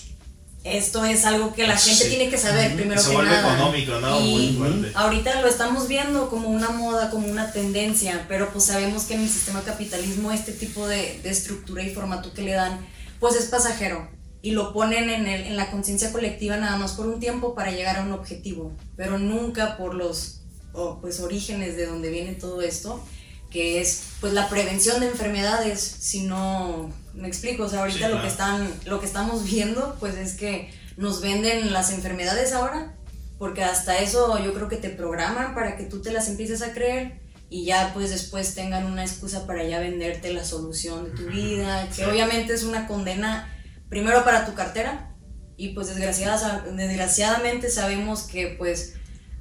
esto 0.62 1.04
es 1.06 1.24
algo 1.24 1.54
que 1.54 1.66
la 1.66 1.74
Eso 1.74 1.86
gente 1.86 2.04
sí. 2.04 2.10
tiene 2.10 2.28
que 2.28 2.36
saber 2.36 2.74
primero 2.74 3.00
Se 3.00 3.10
que 3.10 3.14
vuelve 3.16 3.30
nada. 3.30 3.54
económico, 3.54 3.98
¿no? 4.00 4.20
Muy 4.20 4.20
Y 4.20 4.58
ahorita 4.94 5.40
lo 5.40 5.48
estamos 5.48 5.88
viendo 5.88 6.28
como 6.28 6.48
una 6.50 6.70
moda, 6.70 7.10
como 7.10 7.28
una 7.28 7.52
tendencia, 7.52 8.26
pero 8.28 8.52
pues 8.52 8.66
sabemos 8.66 9.04
que 9.04 9.14
en 9.14 9.22
el 9.22 9.28
sistema 9.30 9.62
capitalismo 9.62 10.32
este 10.32 10.52
tipo 10.52 10.86
de, 10.86 11.20
de 11.22 11.30
estructura 11.30 11.82
y 11.82 11.94
formato 11.94 12.32
que 12.34 12.42
le 12.42 12.52
dan 12.52 12.86
pues 13.18 13.36
es 13.36 13.46
pasajero 13.46 14.08
y 14.42 14.52
lo 14.52 14.72
ponen 14.72 15.08
en, 15.10 15.26
el, 15.28 15.42
en 15.46 15.56
la 15.56 15.70
conciencia 15.70 16.12
colectiva 16.12 16.56
nada 16.56 16.76
más 16.76 16.92
por 16.92 17.06
un 17.06 17.20
tiempo 17.20 17.54
para 17.54 17.70
llegar 17.70 17.96
a 17.96 18.02
un 18.02 18.12
objetivo, 18.12 18.72
pero 18.96 19.18
nunca 19.18 19.76
por 19.78 19.94
los 19.94 20.39
o, 20.72 21.00
pues, 21.00 21.20
orígenes 21.20 21.76
de 21.76 21.87
donde 21.87 22.11
viene 22.11 22.35
todo 22.35 22.62
esto, 22.62 23.04
que 23.50 23.80
es 23.80 24.04
pues 24.20 24.33
la 24.33 24.48
prevención 24.48 25.00
de 25.00 25.09
enfermedades, 25.09 25.80
si 25.80 26.22
no 26.22 26.92
me 27.14 27.28
explico, 27.28 27.64
o 27.64 27.68
sea, 27.68 27.80
ahorita 27.80 28.06
Sí, 28.06 28.14
lo 28.14 28.22
que 28.22 28.28
están 28.28 28.74
lo 28.87 29.00
que 29.00 29.06
estamos 29.06 29.44
viendo 29.50 29.96
pues 29.98 30.14
es 30.16 30.35
que 30.35 30.72
nos 30.96 31.20
venden 31.20 31.72
las 31.72 31.90
enfermedades 31.92 32.52
ahora 32.52 32.94
porque 33.38 33.64
hasta 33.64 33.98
eso 33.98 34.38
yo 34.38 34.54
creo 34.54 34.68
que 34.68 34.76
te 34.76 34.90
programan 34.90 35.54
para 35.54 35.76
que 35.76 35.85
tú 35.85 36.00
te 36.02 36.12
las 36.12 36.28
empieces 36.28 36.62
a 36.62 36.72
creer 36.72 37.20
y 37.48 37.64
ya 37.64 37.90
pues 37.92 38.11
después 38.11 38.54
tengan 38.54 38.87
una 38.87 39.02
excusa 39.02 39.46
para 39.46 39.64
ya 39.64 39.80
venderte 39.80 40.33
la 40.33 40.44
solución 40.44 41.04
de 41.04 41.11
tu 41.11 41.26
vida, 41.26 41.88
que 41.94 42.06
obviamente 42.06 42.54
es 42.54 42.62
una 42.62 42.87
condena 42.87 43.52
primero 43.88 44.24
para 44.24 44.46
tu 44.46 44.54
cartera 44.54 45.16
y 45.56 45.70
pues 45.70 45.88
desgraciadamente 45.88 47.68
sabemos 47.70 48.22
que 48.22 48.54
pues 48.56 48.94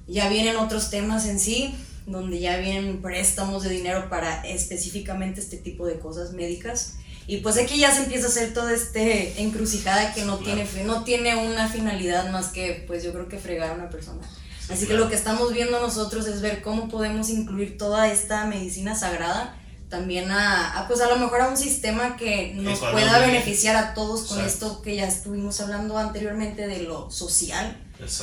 ya 0.10 0.30
vienen 0.30 0.58
otros 0.58 0.90
temas 0.90 1.26
en 1.26 1.40
sí, 1.40 1.76
donde 2.06 2.40
ya 2.40 2.58
vienen 2.58 3.02
préstamos 3.02 3.64
de 3.64 3.70
dinero 3.70 4.10
para 4.10 4.42
específicamente 4.42 5.40
este 5.40 5.58
tipo 5.58 5.86
de 5.86 6.00
cosas 6.00 6.34
médicas. 6.34 6.96
Y 7.28 7.38
pues 7.38 7.58
aquí 7.58 7.78
ya 7.78 7.92
se 7.92 8.04
empieza 8.04 8.26
a 8.26 8.30
hacer 8.30 8.54
toda 8.54 8.74
este 8.74 9.42
encrucijada 9.42 10.14
que 10.14 10.24
no, 10.24 10.40
tiene, 10.40 10.68
no 10.86 11.04
tiene 11.04 11.36
una 11.36 11.68
finalidad 11.68 12.32
más 12.32 12.48
que, 12.48 12.84
pues 12.88 13.04
yo 13.04 13.14
creo 13.14 13.30
que 13.30 13.38
fregar 13.38 13.72
a 13.72 13.74
una 13.76 13.90
persona. 13.90 14.22
Así 14.70 14.88
que 14.88 14.96
lo 14.96 15.10
que 15.10 15.16
estamos 15.16 15.54
viendo 15.54 15.80
nosotros 15.80 16.28
es 16.28 16.42
ver 16.42 16.62
cómo 16.62 16.90
podemos 16.90 17.30
incluir 17.30 17.78
toda 17.78 18.12
esta 18.12 18.46
medicina 18.46 18.96
sagrada 18.96 19.56
también 19.90 20.30
a, 20.32 20.86
pues 20.88 21.02
a 21.02 21.10
lo 21.10 21.18
mejor 21.18 21.42
a 21.42 21.50
un 21.50 21.58
sistema 21.58 22.16
que 22.16 22.54
nos 22.56 22.80
pueda 22.80 23.20
beneficiar 23.20 23.76
a 23.76 23.94
todos 23.96 24.28
con 24.28 24.46
esto 24.46 24.82
que 24.82 24.96
ya 24.96 25.08
estuvimos 25.08 25.60
hablando 25.62 25.98
anteriormente 25.98 26.68
de 26.68 26.84
lo 26.84 27.10
social, 27.10 27.76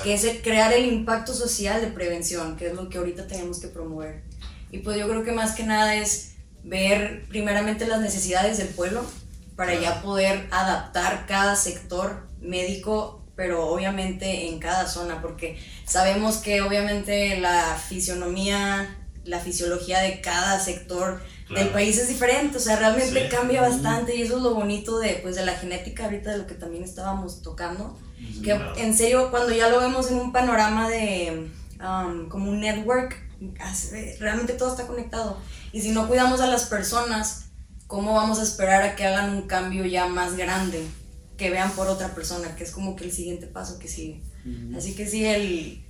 que 0.03 0.15
es 0.15 0.25
el 0.25 0.43
crear 0.43 0.73
el 0.73 0.87
impacto 0.87 1.35
social 1.35 1.81
de 1.81 1.89
prevención, 1.89 2.57
que 2.57 2.69
es 2.69 2.75
lo 2.75 2.89
que 2.89 2.99
ahorita 2.99 3.27
tenemos 3.27 3.61
que 3.61 3.69
promover. 3.69 4.23
Y 4.71 4.79
pues 4.79 4.99
yo 4.99 5.09
creo 5.09 5.25
que 5.25 5.33
más 5.33 5.55
que 5.55 5.65
nada 5.65 5.95
es 5.95 6.35
ver 6.63 7.25
primeramente 7.29 7.87
las 7.87 8.01
necesidades 8.01 8.59
del 8.59 8.69
pueblo 8.69 9.05
para 9.55 9.75
ya 9.81 10.03
poder 10.03 10.49
adaptar 10.51 11.27
cada 11.27 11.57
sector 11.57 12.29
médico 12.41 13.27
pero 13.37 13.69
obviamente 13.69 14.49
en 14.49 14.59
cada 14.59 14.89
zona, 14.89 15.21
porque 15.21 15.59
sabemos 15.85 16.39
que 16.39 16.63
obviamente 16.63 17.39
la 17.39 17.77
fisionomía, 17.77 18.97
la 19.27 19.41
fisiología 19.41 20.01
de 20.01 20.21
cada 20.21 20.59
sector 20.61 21.21
del 21.55 21.69
país 21.69 21.97
es 21.99 22.09
diferente, 22.09 22.57
o 22.57 22.61
sea, 22.61 22.77
realmente 22.77 23.29
cambia 23.29 23.61
bastante 23.61 24.17
y 24.17 24.23
eso 24.23 24.37
es 24.37 24.43
lo 24.43 24.55
bonito 24.55 24.99
de, 24.99 25.21
pues, 25.23 25.37
de 25.37 25.45
la 25.45 25.55
genética 25.55 26.05
ahorita, 26.05 26.33
de 26.33 26.39
lo 26.39 26.47
que 26.47 26.55
también 26.55 26.83
estábamos 26.83 27.43
tocando, 27.43 27.97
que 28.43 28.59
en 28.77 28.97
serio, 28.97 29.31
cuando 29.31 29.53
ya 29.53 29.69
lo 29.69 29.81
vemos 29.81 30.11
en 30.11 30.19
un 30.19 30.33
panorama 30.33 30.89
de, 30.89 31.49
um, 31.81 32.29
como 32.29 32.51
un 32.51 32.61
network, 32.61 33.17
realmente 34.19 34.55
todo 34.55 34.71
está 34.71 34.87
conectado. 34.87 35.39
Y 35.73 35.83
si 35.83 35.91
no 35.91 36.09
cuidamos 36.09 36.41
a 36.41 36.47
las 36.47 36.67
personas, 36.67 37.51
¿cómo 37.87 38.15
vamos 38.15 38.39
a 38.39 38.43
esperar 38.43 38.83
a 38.83 38.97
que 38.97 39.05
hagan 39.05 39.31
un 39.31 39.43
cambio 39.43 39.85
ya 39.85 40.07
más 40.07 40.37
grande? 40.37 40.85
Que 41.37 41.51
vean 41.51 41.71
por 41.73 41.87
otra 41.89 42.15
persona, 42.15 42.57
que 42.57 42.65
es 42.65 42.73
como 42.73 42.97
que 42.97 43.05
el 43.05 43.13
siguiente 43.13 43.47
paso 43.47 43.79
que 43.79 43.89
sigue. 43.89 44.23
Así 44.77 44.95
que 44.95 45.07
sí, 45.07 45.27
el, 45.27 45.86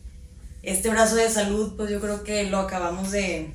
este 0.66 0.90
brazo 0.90 1.14
de 1.14 1.30
salud, 1.30 1.74
pues 1.76 1.90
yo 1.90 2.00
creo 2.00 2.24
que 2.24 2.50
lo 2.50 2.58
acabamos 2.58 3.12
de, 3.12 3.54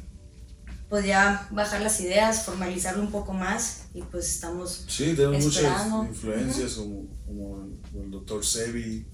pues 0.89 1.05
ya 1.05 1.45
bajar 1.51 1.81
las 1.81 1.99
ideas, 1.99 2.45
formalizarlo 2.45 3.03
un 3.03 3.11
poco 3.11 3.33
más 3.33 3.83
y 3.93 4.01
pues 4.01 4.29
estamos 4.29 4.85
Sí, 4.87 5.13
tenemos 5.13 5.43
muchas 5.43 5.87
influencias 6.07 6.73
como, 6.75 7.07
como, 7.25 7.67
el, 8.01 8.11
doctor 8.11 8.45
Sebi, 8.45 9.05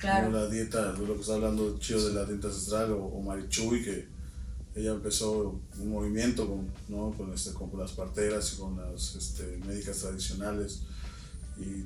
como 0.00 0.36
la 0.36 0.48
dieta, 0.48 0.92
lo 0.98 1.14
que 1.14 1.20
está 1.20 1.34
hablando 1.34 1.78
chido 1.78 2.08
de 2.08 2.14
la 2.14 2.24
dieta 2.24 2.48
ancestral 2.48 2.92
o, 2.92 3.04
o 3.04 3.22
Marichuy, 3.22 3.82
que 3.84 4.08
ella 4.74 4.90
empezó 4.90 5.60
un 5.78 5.88
movimiento 5.88 6.48
con, 6.48 6.68
¿no? 6.88 7.12
con, 7.16 7.32
este, 7.32 7.52
con 7.52 7.70
las 7.78 7.92
parteras 7.92 8.54
y 8.54 8.60
con 8.60 8.76
las 8.76 9.14
este, 9.14 9.56
médicas 9.64 9.98
tradicionales 10.00 10.82
y 11.58 11.84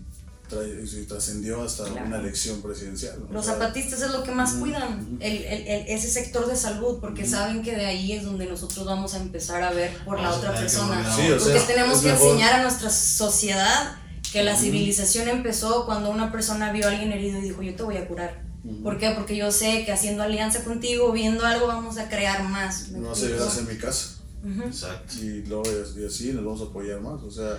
trascendió 1.09 1.63
hasta 1.63 1.85
una 1.85 2.19
elección 2.19 2.61
presidencial. 2.61 3.19
Los 3.31 3.47
zapatistas 3.47 4.03
es 4.03 4.11
lo 4.11 4.23
que 4.23 4.33
más 4.33 4.55
cuidan, 4.55 5.19
el, 5.21 5.45
el, 5.45 5.87
ese 5.89 6.11
sector 6.11 6.47
de 6.47 6.57
salud, 6.57 6.99
porque 7.01 7.27
saben 7.27 7.63
que 7.63 7.75
de 7.75 7.87
ahí 7.87 8.13
es 8.13 8.25
donde 8.25 8.47
nosotros 8.47 8.85
vamos 8.85 9.15
a 9.15 9.19
empezar 9.19 9.63
a 9.63 9.71
ver 9.71 9.97
por 10.05 10.21
la 10.21 10.35
otra 10.35 10.55
persona. 10.55 11.05
porque 11.17 11.61
tenemos 11.67 12.01
que 12.01 12.11
enseñar 12.11 12.61
a 12.61 12.63
nuestra 12.63 12.91
sociedad 12.91 13.97
que 14.33 14.43
la 14.43 14.57
civilización 14.57 15.29
empezó 15.29 15.87
cuando 15.87 16.11
una 16.11 16.31
persona 16.31 16.73
vio 16.73 16.87
a 16.87 16.91
alguien 16.91 17.13
herido 17.13 17.39
y 17.39 17.43
dijo, 17.43 17.63
yo 17.63 17.75
te 17.75 17.83
voy 17.83 17.97
a 17.97 18.07
curar. 18.07 18.43
¿Por 18.83 18.99
qué? 18.99 19.11
Porque 19.11 19.37
yo 19.37 19.51
sé 19.51 19.85
que 19.85 19.93
haciendo 19.93 20.23
alianza 20.23 20.63
contigo, 20.65 21.13
viendo 21.13 21.47
algo, 21.47 21.67
vamos 21.67 21.97
a 21.99 22.09
crear 22.09 22.43
más. 22.49 22.91
No 22.91 23.15
se 23.15 23.35
en 23.35 23.69
mi 23.69 23.77
casa. 23.77 24.17
Exacto. 24.67 25.15
Y 25.21 25.45
luego 25.47 25.65
y 25.99 26.05
así 26.05 26.33
nos 26.33 26.45
vamos 26.45 26.61
a 26.61 26.65
apoyar 26.65 27.01
más. 27.01 27.23
O 27.23 27.31
sea, 27.31 27.59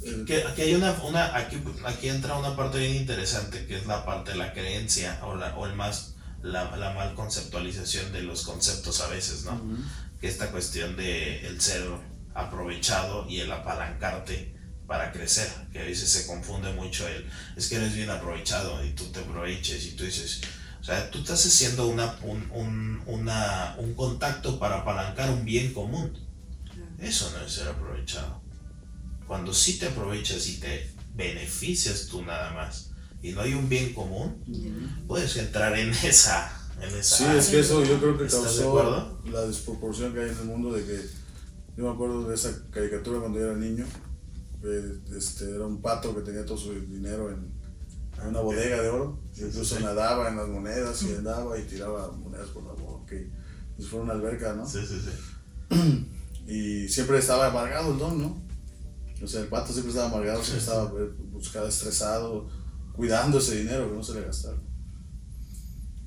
que, 0.00 0.44
aquí 0.44 0.62
hay 0.62 0.74
una, 0.74 0.92
una 1.02 1.36
aquí, 1.36 1.62
aquí 1.84 2.08
entra 2.08 2.38
una 2.38 2.56
parte 2.56 2.78
bien 2.78 2.96
interesante 2.96 3.66
que 3.66 3.76
es 3.76 3.86
la 3.86 4.04
parte 4.04 4.32
de 4.32 4.38
la 4.38 4.52
creencia 4.52 5.20
o, 5.22 5.34
la, 5.34 5.54
o 5.56 5.66
el 5.66 5.74
más 5.74 6.14
la, 6.42 6.74
la 6.76 6.94
mal 6.94 7.14
conceptualización 7.14 8.10
de 8.12 8.22
los 8.22 8.44
conceptos 8.44 9.00
a 9.02 9.08
veces, 9.08 9.44
¿no? 9.44 9.60
Que 10.20 10.28
esta 10.28 10.50
cuestión 10.50 10.96
de 10.96 11.46
el 11.46 11.60
ser 11.60 11.84
aprovechado 12.34 13.28
y 13.28 13.40
el 13.40 13.52
apalancarte 13.52 14.54
para 14.86 15.12
crecer, 15.12 15.48
que 15.70 15.80
a 15.80 15.84
veces 15.84 16.10
se 16.10 16.26
confunde 16.26 16.72
mucho 16.72 17.06
el, 17.06 17.28
es 17.56 17.68
que 17.68 17.76
eres 17.76 17.94
bien 17.94 18.08
aprovechado 18.08 18.82
y 18.84 18.90
tú 18.92 19.04
te 19.12 19.20
aproveches 19.20 19.84
y 19.84 19.90
tú 19.92 20.04
dices, 20.04 20.40
o 20.80 20.84
sea, 20.84 21.10
tú 21.10 21.18
estás 21.18 21.44
haciendo 21.44 21.86
una, 21.86 22.16
un, 22.22 22.50
un, 22.52 23.02
una, 23.06 23.74
un 23.78 23.94
contacto 23.94 24.58
para 24.58 24.78
apalancar 24.78 25.30
un 25.30 25.44
bien 25.44 25.74
común. 25.74 26.18
Eso 26.98 27.30
no 27.32 27.44
es 27.44 27.52
ser 27.52 27.68
aprovechado 27.68 28.40
cuando 29.30 29.54
sí 29.54 29.78
te 29.78 29.86
aprovechas 29.86 30.48
y 30.48 30.58
te 30.58 30.90
beneficias 31.14 32.08
tú 32.08 32.20
nada 32.24 32.52
más 32.52 32.90
y 33.22 33.30
no 33.30 33.42
hay 33.42 33.54
un 33.54 33.68
bien 33.68 33.94
común, 33.94 34.42
puedes 35.06 35.36
entrar 35.36 35.78
en 35.78 35.90
esa, 36.04 36.50
en 36.82 36.92
esa 36.98 37.16
Sí, 37.16 37.24
es 37.38 37.46
que 37.46 37.60
eso 37.60 37.84
yo 37.84 38.00
creo 38.00 38.18
que 38.18 38.26
causó 38.26 39.20
la 39.30 39.42
desproporción 39.42 40.12
que 40.12 40.18
hay 40.18 40.30
en 40.30 40.36
el 40.36 40.44
mundo 40.46 40.72
de 40.72 40.84
que 40.84 41.00
yo 41.76 41.84
me 41.84 41.90
acuerdo 41.90 42.28
de 42.28 42.34
esa 42.34 42.60
caricatura 42.72 43.20
cuando 43.20 43.38
yo 43.38 43.44
era 43.44 43.54
niño, 43.54 43.86
este, 45.16 45.54
era 45.54 45.64
un 45.64 45.80
pato 45.80 46.12
que 46.12 46.22
tenía 46.22 46.44
todo 46.44 46.58
su 46.58 46.72
dinero 46.72 47.30
en, 47.30 47.52
una 48.28 48.40
bodega 48.40 48.82
de 48.82 48.88
oro, 48.88 49.20
incluso 49.36 49.78
nadaba 49.78 50.28
en 50.28 50.38
las 50.38 50.48
monedas 50.48 51.00
y 51.04 51.14
andaba 51.14 51.56
y 51.56 51.62
tiraba 51.62 52.10
monedas 52.10 52.48
por 52.48 52.64
la 52.64 52.72
boca, 52.72 53.14
y 53.14 53.30
pues 53.76 53.88
fue 53.88 54.00
una 54.00 54.14
alberca, 54.14 54.54
¿no? 54.54 54.66
Sí, 54.66 54.80
sí, 54.84 55.00
sí. 55.00 56.06
Y 56.48 56.88
siempre 56.88 57.18
estaba 57.18 57.46
amargado 57.46 57.92
el 57.92 57.98
don, 57.98 58.20
¿no? 58.20 58.49
O 59.22 59.26
sea, 59.26 59.40
el 59.42 59.48
pato 59.48 59.72
siempre 59.72 59.90
estaba 59.90 60.08
amargado, 60.08 60.42
siempre 60.42 60.60
estaba 60.60 60.90
eh, 60.98 61.10
buscado, 61.30 61.68
estresado, 61.68 62.48
cuidando 62.92 63.38
ese 63.38 63.58
dinero 63.58 63.90
que 63.90 63.96
no 63.96 64.02
se 64.02 64.14
le 64.14 64.22
gastara. 64.22 64.56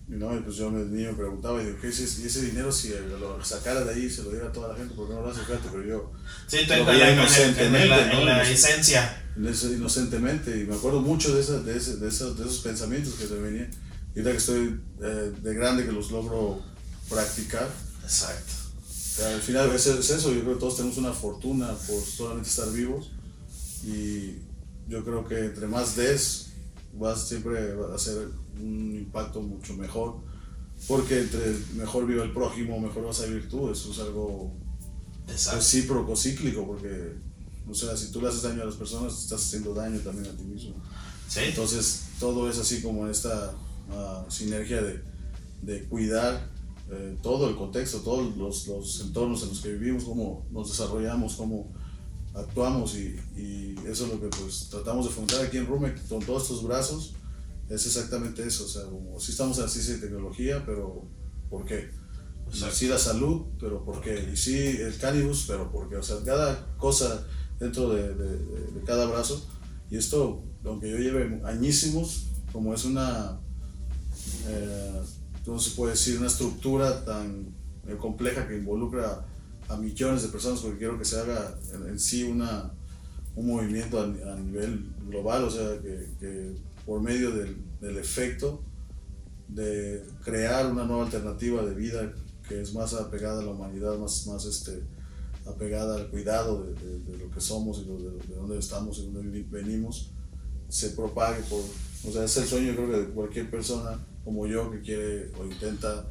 Y, 0.08 0.13
no, 0.13 0.36
y 0.36 0.39
pues 0.39 0.58
yo 0.58 0.69
me, 0.69 0.84
niño 0.84 1.12
me 1.12 1.17
preguntaba, 1.17 1.62
y 1.62 1.65
digo, 1.65 1.78
¿qué 1.80 1.88
es 1.89 1.99
ese, 1.99 2.41
dinero 2.41 2.71
si 2.71 2.89
lo 2.89 3.43
sacara 3.43 3.84
de 3.86 3.93
ahí 3.93 4.10
se 4.10 4.23
lo 4.23 4.32
diera 4.32 4.47
a 4.47 4.52
toda 4.52 4.69
la 4.69 4.76
gente? 4.76 4.95
¿Por 4.95 5.08
qué 5.08 5.13
no 5.13 5.21
lo 5.21 5.30
hace 5.30 5.45
gente? 5.45 5.69
Pero 5.71 5.84
yo. 5.86 6.12
Sí, 6.47 6.65
lo 6.65 6.86
veía 6.86 7.13
inocentemente. 7.13 7.84
En, 7.84 7.89
la, 7.89 8.12
en 8.12 8.26
la 8.26 8.41
esencia. 8.43 9.23
inocentemente, 9.38 10.60
y 10.60 10.65
me 10.65 10.76
acuerdo 10.76 11.02
mucho 11.02 11.34
de, 11.36 11.41
esa, 11.41 11.60
de, 11.62 11.78
ese, 11.78 11.97
de, 11.97 12.08
esos, 12.08 12.38
de 12.38 12.45
esos 12.45 12.60
pensamientos 12.60 13.13
que 13.13 13.28
se 13.28 13.36
venían. 13.36 13.69
Y 14.15 14.19
ahorita 14.19 14.32
que 14.32 14.38
estoy 14.38 14.82
eh, 15.02 15.34
de 15.41 15.54
grande 15.54 15.86
que 15.86 15.91
los 15.91 16.12
logro 16.12 16.62
practicar. 17.10 17.69
Exacto 18.04 18.62
al 19.21 19.41
final 19.41 19.69
es, 19.71 19.86
es 19.88 20.10
eso, 20.10 20.34
yo 20.34 20.41
creo 20.41 20.54
que 20.54 20.60
todos 20.60 20.78
tenemos 20.78 20.97
una 20.97 21.13
fortuna 21.13 21.71
por 21.88 22.02
solamente 22.02 22.49
estar 22.49 22.71
vivos 22.71 23.12
y 23.86 24.38
yo 24.88 25.04
creo 25.04 25.28
que 25.28 25.39
entre 25.39 25.67
más 25.67 25.95
des, 25.95 26.47
vas 26.93 27.28
siempre 27.28 27.73
a 27.91 27.95
hacer 27.95 28.30
un 28.60 28.95
impacto 28.95 29.41
mucho 29.41 29.76
mejor, 29.76 30.15
porque 30.88 31.19
entre 31.19 31.56
mejor 31.76 32.06
viva 32.06 32.23
el 32.23 32.34
prójimo, 32.34 32.80
mejor 32.80 33.06
vas 33.06 33.21
a 33.21 33.26
vivir 33.26 33.49
tú, 33.49 33.69
eso 33.71 33.91
es 33.91 33.99
algo 33.99 34.54
recíproco, 35.28 36.15
cíclico, 36.15 36.65
porque, 36.65 37.15
o 37.69 37.73
sea, 37.73 37.95
si 37.95 38.12
tú 38.12 38.21
le 38.21 38.28
haces 38.28 38.41
daño 38.43 38.63
a 38.63 38.65
las 38.65 38.76
personas, 38.76 39.17
estás 39.17 39.45
haciendo 39.45 39.73
daño 39.73 39.99
también 39.99 40.34
a 40.34 40.38
ti 40.38 40.43
mismo. 40.43 40.76
Entonces, 41.36 42.04
todo 42.19 42.49
es 42.49 42.60
así 42.60 42.82
como 42.82 43.08
esta 43.08 43.54
uh, 43.89 44.30
sinergia 44.30 44.82
de, 44.82 45.02
de 45.62 45.84
cuidar 45.86 46.53
eh, 46.94 47.18
todo 47.22 47.50
el 47.50 47.56
contexto, 47.56 48.00
todos 48.00 48.36
los, 48.38 48.68
los, 48.68 49.02
entornos 49.02 49.44
en 49.44 49.50
los 49.50 49.62
que 49.62 49.74
vivimos, 49.74 50.04
cómo 50.04 50.46
nos 50.52 50.70
desarrollamos, 50.70 51.36
cómo 51.36 51.72
actuamos 52.34 52.96
y, 52.96 53.16
eso 53.88 54.06
es 54.06 54.12
lo 54.14 54.20
que 54.20 54.28
pues 54.28 54.68
tratamos 54.70 55.06
de 55.06 55.12
fomentar 55.12 55.46
aquí 55.46 55.58
en 55.58 55.68
Rumek 55.68 56.08
con 56.08 56.20
todos 56.20 56.44
estos 56.44 56.64
brazos, 56.64 57.14
es 57.70 57.86
exactamente 57.86 58.46
eso, 58.46 58.66
o 58.66 58.68
sea, 58.68 58.84
si 59.20 59.32
estamos 59.32 59.58
en 59.60 59.70
ciencia 59.70 59.96
y 59.96 60.00
tecnología, 60.00 60.64
pero 60.66 61.06
¿por 61.50 61.66
qué? 61.66 61.90
Y 62.52 62.58
sí 62.72 62.88
la 62.88 63.00
salud, 63.00 63.46
pero 63.60 63.84
¿por 63.84 64.02
qué? 64.02 64.30
Y 64.32 64.38
sí 64.38 64.56
el 64.56 64.98
cannabis, 64.98 65.46
pero 65.48 65.72
¿por 65.72 65.90
qué? 65.90 65.96
O 65.96 66.04
sea, 66.04 66.18
cada 66.24 66.76
cosa 66.78 67.26
dentro 67.60 67.90
de, 67.90 68.14
de, 68.14 68.38
de 68.72 68.82
cada 68.86 69.06
brazo, 69.06 69.46
y 69.90 69.98
esto, 69.98 70.44
aunque 70.66 70.90
yo 70.90 70.98
lleve 70.98 71.42
añísimos, 71.46 72.28
como 72.52 72.74
es 72.74 72.86
una... 72.86 73.40
Eh, 74.48 75.02
se 75.60 75.72
puede 75.72 75.92
decir, 75.92 76.18
una 76.18 76.28
estructura 76.28 77.04
tan 77.04 77.54
eh, 77.88 77.98
compleja 77.98 78.48
que 78.48 78.58
involucra 78.58 79.26
a 79.68 79.78
millones 79.78 80.24
de 80.24 80.30
personas 80.30 80.62
porque 80.62 80.78
quiero 80.78 80.98
que 80.98 81.06
se 81.06 81.20
haga 81.20 81.58
en, 81.74 82.00
sí 82.00 82.24
un 82.24 82.42
movimiento 83.36 84.02
a, 84.02 84.36
nivel 84.38 84.94
global, 85.08 85.44
o 85.44 85.52
sea, 85.52 85.80
que, 85.82 86.56
por 86.86 87.02
medio 87.02 87.32
del, 87.32 87.58
efecto 87.98 88.64
de 89.50 90.06
crear 90.24 90.72
una 90.72 90.86
nueva 90.86 91.04
alternativa 91.04 91.62
de 91.64 91.76
vida 91.76 92.14
que 92.48 92.62
es 92.62 92.74
más 92.74 92.94
apegada 92.94 93.42
a 93.42 93.44
la 93.44 93.52
humanidad, 93.52 93.98
más, 93.98 94.26
más 94.28 94.46
este, 94.46 94.84
apegada 95.46 95.98
al 95.98 96.08
cuidado 96.08 96.64
de, 96.64 97.18
lo 97.18 97.30
que 97.30 97.42
somos 97.42 97.80
y 97.80 97.86
de, 97.86 98.12
de, 98.12 98.36
dónde 98.36 98.58
estamos 98.58 99.00
y 99.00 99.12
dónde 99.12 99.46
venimos, 99.52 100.12
se 100.70 100.90
propague 100.92 101.44
por... 101.44 101.60
O 102.06 102.12
sea, 102.12 102.24
es 102.24 102.36
el 102.38 102.46
sueño 102.46 102.74
creo 102.76 102.90
que 102.90 102.98
de 102.98 103.08
cualquier 103.08 103.50
persona 103.50 104.00
como 104.24 104.48
yo 104.48 104.72
que 104.72 104.82
quiere 104.82 105.32
o 105.40 105.46
intenta 105.46 106.06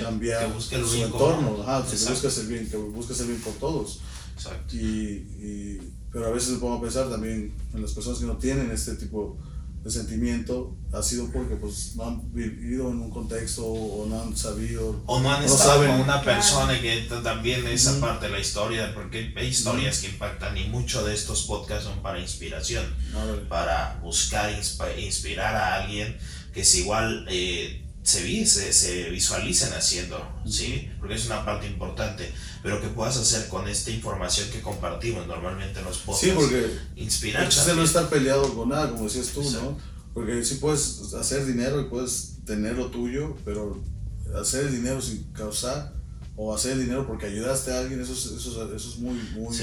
cambiar 0.00 0.50
su 0.60 1.02
entorno, 1.02 1.62
Ajá, 1.62 1.84
que 1.88 1.96
buscas 1.96 2.38
el 2.38 2.46
bien, 2.46 2.68
que 2.68 2.76
buscas 2.76 3.20
el 3.20 3.28
bien 3.28 3.40
por 3.40 3.54
todos. 3.54 4.00
Exacto. 4.34 4.74
Y, 4.74 4.78
y, 4.78 5.92
pero 6.12 6.26
a 6.26 6.30
veces 6.30 6.50
me 6.50 6.58
pongo 6.58 6.74
a 6.74 6.80
pensar 6.80 7.10
también 7.10 7.52
en 7.72 7.82
las 7.82 7.92
personas 7.92 8.18
que 8.18 8.26
no 8.26 8.36
tienen 8.36 8.70
este 8.70 8.94
tipo 8.94 9.36
de 9.84 9.90
sentimiento 9.90 10.74
ha 10.94 11.02
sido 11.02 11.30
porque 11.30 11.56
pues 11.56 11.94
no 11.96 12.04
han 12.04 12.32
vivido 12.32 12.90
en 12.90 13.02
un 13.02 13.10
contexto 13.10 13.66
o 13.66 14.06
no 14.06 14.22
han 14.22 14.34
sabido 14.34 15.02
o 15.04 15.20
no 15.20 15.30
han 15.30 15.44
estado 15.44 15.86
con 15.86 16.00
una 16.00 16.22
persona 16.22 16.80
que 16.80 17.06
también 17.22 17.66
esa 17.66 18.00
parte 18.00 18.26
de 18.26 18.32
la 18.32 18.38
historia 18.38 18.94
porque 18.94 19.34
hay 19.36 19.48
historias 19.48 19.98
que 19.98 20.08
impactan 20.08 20.56
y 20.56 20.68
muchos 20.68 21.04
de 21.04 21.12
estos 21.12 21.42
podcasts 21.42 21.84
son 21.84 22.00
para 22.00 22.18
inspiración 22.18 22.82
para 23.50 24.00
buscar 24.02 24.50
inspirar 24.98 25.54
a 25.54 25.82
alguien 25.82 26.16
que 26.54 26.60
es 26.60 26.74
igual 26.76 27.26
eh, 27.28 27.84
se, 28.04 28.46
se, 28.46 28.72
se, 28.72 29.10
visualicen 29.10 29.72
haciendo, 29.72 30.22
¿sí? 30.46 30.90
Porque 31.00 31.14
es 31.14 31.26
una 31.26 31.44
parte 31.44 31.66
importante, 31.66 32.32
pero 32.62 32.80
que 32.80 32.88
puedas 32.88 33.16
hacer 33.16 33.48
con 33.48 33.66
esta 33.66 33.90
información 33.90 34.48
que 34.50 34.60
compartimos 34.60 35.26
normalmente 35.26 35.80
en 35.80 35.86
los 35.86 35.98
podcasts. 35.98 36.26
Sí, 36.26 36.32
porque 36.34 36.78
inspirar. 36.96 37.48
no 37.74 37.82
estar 37.82 38.08
peleado 38.08 38.54
con 38.54 38.68
nada, 38.68 38.90
como 38.90 39.04
decías 39.04 39.28
tú, 39.28 39.42
¿no? 39.50 39.78
Porque 40.12 40.44
sí 40.44 40.56
puedes 40.56 41.12
hacer 41.14 41.44
dinero 41.44 41.80
y 41.80 41.84
puedes 41.84 42.36
tener 42.44 42.76
lo 42.76 42.86
tuyo, 42.86 43.36
pero 43.44 43.82
hacer 44.38 44.66
el 44.66 44.76
dinero 44.76 45.00
sin 45.00 45.24
causar 45.32 45.92
o 46.36 46.54
hacer 46.54 46.72
el 46.72 46.80
dinero 46.80 47.06
porque 47.06 47.26
ayudaste 47.26 47.72
a 47.72 47.80
alguien, 47.80 48.00
eso 48.00 48.12
es, 48.12 48.26
eso, 48.26 48.74
eso 48.74 48.88
es 48.90 48.98
muy, 48.98 49.14
muy, 49.34 49.56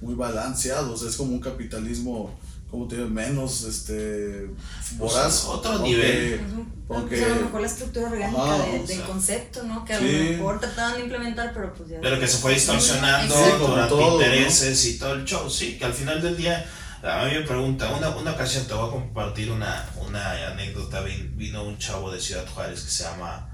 muy 0.00 0.14
balanceado, 0.14 0.94
o 0.94 0.96
sea, 0.96 1.08
es 1.08 1.16
como 1.16 1.32
un 1.32 1.40
capitalismo 1.40 2.38
como 2.74 2.88
te 2.88 2.96
digo, 2.96 3.08
menos 3.08 3.62
este 3.62 4.50
voraz. 4.96 5.44
otro 5.44 5.78
nivel. 5.78 6.40
Porque, 6.88 7.24
a 7.24 7.28
lo 7.28 7.42
mejor 7.42 7.60
la 7.60 7.66
estructura 7.68 8.10
orgánica 8.10 8.58
del 8.84 9.02
concepto, 9.02 9.62
¿no? 9.62 9.84
Que 9.84 9.94
a 9.94 10.00
lo 10.00 10.06
mejor 10.06 10.58
trataban 10.58 10.94
de 10.94 11.02
implementar, 11.02 11.52
pero 11.54 11.72
pues 11.72 11.88
ya. 11.88 12.00
Pero 12.00 12.18
que 12.18 12.26
se 12.26 12.38
fue 12.38 12.54
distorsionando 12.54 13.34
durante 13.58 13.94
intereses 13.94 14.84
y 14.86 14.98
todo 14.98 15.14
el 15.14 15.24
show, 15.24 15.48
sí, 15.48 15.78
que 15.78 15.84
al 15.84 15.94
final 15.94 16.20
del 16.20 16.36
día. 16.36 16.66
A 17.04 17.26
mí 17.26 17.32
me 17.34 17.42
pregunta, 17.42 17.94
una, 17.94 18.08
una 18.16 18.32
ocasión 18.32 18.66
te 18.66 18.72
voy 18.72 18.88
a 18.88 18.90
compartir 18.90 19.52
una, 19.52 19.88
una 20.04 20.32
anécdota. 20.48 21.00
Vino 21.02 21.62
un 21.64 21.78
chavo 21.78 22.10
de 22.10 22.18
Ciudad 22.18 22.46
Juárez 22.48 22.80
que 22.82 22.90
se 22.90 23.04
llama 23.04 23.50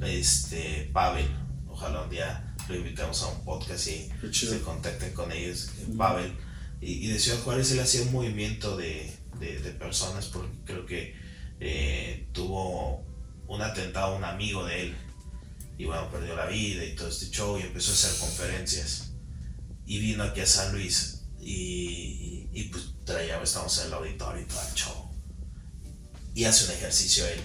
este, 0.00 0.90
Pavel. 0.92 1.28
Ojalá 1.68 2.02
un 2.02 2.10
día 2.10 2.54
lo 2.66 2.74
invitamos 2.74 3.22
a 3.22 3.26
un 3.28 3.44
podcast 3.44 3.86
y 3.88 4.10
se 4.32 4.60
contacten 4.62 5.12
con 5.12 5.30
ellos. 5.30 5.70
Pavel 5.96 6.32
y, 6.80 7.08
de 7.08 7.18
Ciudad 7.18 7.40
Juárez 7.40 7.72
él 7.72 7.80
hacía 7.80 8.02
un 8.02 8.12
movimiento 8.12 8.76
de, 8.76 9.12
de, 9.40 9.60
de 9.60 9.70
personas 9.72 10.26
porque 10.26 10.56
creo 10.64 10.86
que 10.86 11.14
eh, 11.60 12.28
tuvo 12.32 13.04
un 13.48 13.62
atentado 13.62 14.14
a 14.14 14.16
un 14.16 14.24
amigo 14.24 14.64
de 14.64 14.82
él. 14.82 14.96
Y 15.76 15.84
bueno, 15.84 16.10
perdió 16.10 16.34
la 16.36 16.46
vida 16.46 16.84
y 16.84 16.94
todo 16.94 17.08
este 17.08 17.30
show 17.30 17.58
y 17.58 17.62
empezó 17.62 17.92
a 17.92 17.94
hacer 17.94 18.18
conferencias. 18.18 19.12
Y 19.86 19.98
vino 19.98 20.22
aquí 20.22 20.40
a 20.40 20.46
San 20.46 20.72
Luis 20.72 21.22
y, 21.40 22.48
y, 22.52 22.64
pues 22.64 22.94
traía, 23.04 23.40
estamos 23.42 23.78
en 23.80 23.86
el 23.86 23.94
auditorio 23.94 24.42
y 24.42 24.46
todo 24.46 24.60
el 24.68 24.74
show. 24.74 25.10
Y 26.34 26.44
hace 26.44 26.66
un 26.66 26.72
ejercicio 26.72 27.26
él 27.26 27.40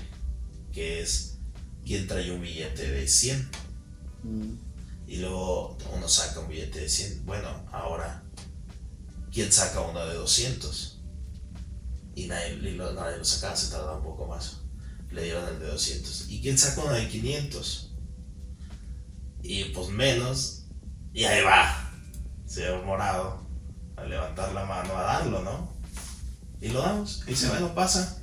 que 0.71 1.01
es 1.01 1.37
quién 1.85 2.07
trae 2.07 2.31
un 2.31 2.41
billete 2.41 2.89
de 2.89 3.07
100 3.07 3.49
mm. 4.23 4.53
y 5.07 5.17
luego 5.17 5.77
uno 5.95 6.09
saca 6.09 6.39
un 6.39 6.49
billete 6.49 6.79
de 6.79 6.89
100 6.89 7.25
bueno, 7.25 7.65
ahora 7.71 8.22
¿quién 9.33 9.51
saca 9.51 9.81
uno 9.81 10.05
de 10.05 10.13
200? 10.13 11.01
Y 12.15 12.27
nadie, 12.27 12.55
nadie 12.55 13.17
lo 13.17 13.25
sacaba, 13.25 13.55
se 13.55 13.71
tardaba 13.71 13.97
un 13.97 14.03
poco 14.03 14.27
más. 14.27 14.59
Le 15.09 15.23
dieron 15.23 15.47
el 15.47 15.59
de 15.59 15.67
200. 15.67 16.29
¿Y 16.29 16.41
quién 16.41 16.57
saca 16.57 16.81
uno 16.81 16.93
de 16.93 17.07
500? 17.07 17.95
Y 19.41 19.65
pues 19.65 19.89
menos. 19.89 20.65
Y 21.13 21.25
ahí 21.25 21.43
va. 21.43 21.91
Señor 22.45 22.85
Morado. 22.85 23.43
A 23.95 24.03
levantar 24.03 24.53
la 24.53 24.65
mano, 24.65 24.97
a 24.97 25.03
darlo, 25.03 25.41
¿no? 25.41 25.71
Y 26.61 26.69
lo 26.69 26.81
damos. 26.81 27.23
Y 27.27 27.31
dice, 27.31 27.47
bueno, 27.49 27.73
pasa. 27.73 28.21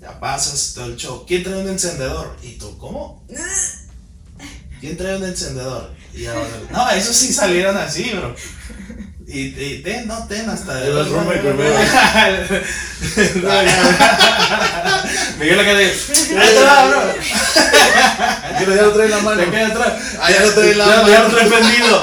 Ya 0.00 0.18
pasas 0.20 0.74
todo 0.74 0.86
el 0.86 0.96
show. 0.96 1.24
¿Quién 1.26 1.42
trae 1.42 1.62
un 1.62 1.68
encendedor? 1.68 2.36
Y 2.42 2.52
tú, 2.52 2.76
¿cómo? 2.78 3.26
¿Quién 4.80 4.96
trae 4.96 5.16
un 5.16 5.24
encendedor? 5.24 5.94
Y 6.12 6.26
ahora, 6.26 6.48
no, 6.70 6.90
esos 6.90 7.16
sí 7.16 7.32
salieron 7.32 7.76
así, 7.76 8.12
bro. 8.12 8.34
Y, 9.26 9.40
y 9.40 9.80
ten, 9.82 10.06
no, 10.06 10.26
ten 10.26 10.50
hasta. 10.50 10.84
El 10.84 11.08
Roma 11.08 11.32
primero. 11.32 11.74
Miguel 15.38 15.60
acá 15.60 15.74
de. 15.74 15.84
Ahí 15.86 16.54
bro. 18.60 18.74
ya 18.76 18.82
lo 18.82 18.92
trae 18.92 19.06
en 19.06 19.10
la 19.10 19.20
mano. 19.20 19.50
Queda 19.50 19.68
atrás. 19.68 19.92
Ah, 20.20 20.30
ya 20.30 20.40
lo 20.40 20.52
trae 20.52 20.72
en 20.72 20.78
la 20.78 20.86
mano. 20.86 21.08
Ya 21.08 21.22
lo 21.22 21.28
trae 21.30 21.46
prendido. 21.48 22.02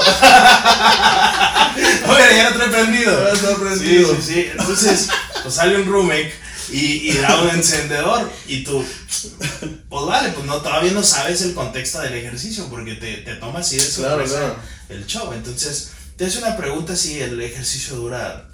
Oye, 2.08 2.36
ya 2.36 2.50
lo 2.50 2.56
trae 2.56 2.68
prendido. 2.68 3.12
Ya 3.24 3.32
lo 3.32 3.38
trae 3.38 3.54
prendido. 3.54 4.08
Sí, 4.16 4.22
sí, 4.22 4.32
sí. 4.32 4.50
Entonces, 4.58 5.08
pues 5.42 5.54
sale 5.54 5.76
un 5.76 5.86
roommate 5.86 6.32
y, 6.70 7.10
y 7.10 7.18
da 7.18 7.40
un 7.40 7.50
encendedor 7.50 8.30
y 8.46 8.64
tú, 8.64 8.84
pues 9.88 10.06
vale, 10.06 10.30
pues 10.30 10.46
no, 10.46 10.56
todavía 10.60 10.92
no 10.92 11.02
sabes 11.02 11.42
el 11.42 11.54
contexto 11.54 12.00
del 12.00 12.14
ejercicio 12.14 12.66
porque 12.68 12.94
te, 12.94 13.18
te 13.18 13.34
tomas 13.36 13.66
así 13.66 13.76
de 13.76 13.82
sorpresa 13.82 14.38
claro, 14.38 14.54
claro. 14.54 14.56
el 14.88 15.06
show. 15.06 15.32
Entonces, 15.32 15.92
te 16.22 16.28
hace 16.28 16.38
una 16.38 16.56
pregunta 16.56 16.94
si 16.94 17.20
el 17.20 17.42
ejercicio 17.42 17.96
dura 17.96 18.48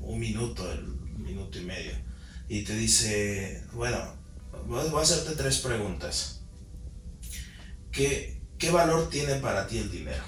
un 0.00 0.18
minuto, 0.18 0.64
un 0.64 1.22
minuto 1.22 1.56
y 1.56 1.62
medio. 1.62 1.92
Y 2.48 2.62
te 2.62 2.74
dice, 2.74 3.62
bueno, 3.74 3.96
voy 4.66 4.80
a 4.80 5.00
hacerte 5.00 5.36
tres 5.36 5.58
preguntas. 5.58 6.40
¿Qué, 7.92 8.42
qué 8.58 8.72
valor 8.72 9.08
tiene 9.08 9.36
para 9.36 9.68
ti 9.68 9.78
el 9.78 9.88
dinero? 9.88 10.24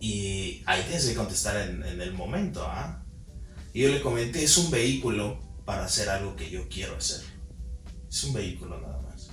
Y 0.00 0.62
ahí 0.64 0.82
tienes 0.84 1.08
que 1.08 1.14
contestar 1.14 1.68
en, 1.68 1.82
en 1.84 2.00
el 2.00 2.14
momento, 2.14 2.64
¿ah? 2.66 3.04
Y 3.74 3.82
yo 3.82 3.90
le 3.90 4.00
comenté, 4.00 4.44
es 4.44 4.56
un 4.56 4.70
vehículo 4.70 5.42
para 5.66 5.84
hacer 5.84 6.08
algo 6.08 6.36
que 6.36 6.48
yo 6.48 6.70
quiero 6.70 6.96
hacer. 6.96 7.22
Es 8.08 8.24
un 8.24 8.32
vehículo 8.32 8.80
nada 8.80 9.02
más. 9.02 9.28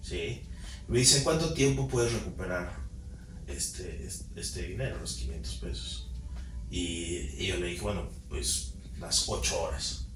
¿Sí? 0.00 0.48
Me 0.88 1.00
dicen, 1.00 1.24
¿cuánto 1.24 1.52
tiempo 1.52 1.86
puedes 1.86 2.14
recuperar 2.14 2.85
este, 3.46 4.08
este 4.34 4.62
dinero, 4.62 4.98
los 5.00 5.14
500 5.14 5.54
pesos. 5.56 6.10
Y, 6.70 7.46
yo 7.46 7.56
le 7.56 7.68
dije, 7.68 7.82
bueno, 7.82 8.08
pues 8.28 8.74
las 8.98 9.28
8 9.28 9.62
horas, 9.62 10.08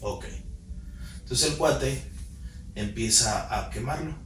Ok. 0.00 0.24
Entonces 1.20 1.50
el 1.50 1.56
cuate 1.56 2.02
empieza 2.74 3.58
a 3.58 3.70
quemarlo. 3.70 4.16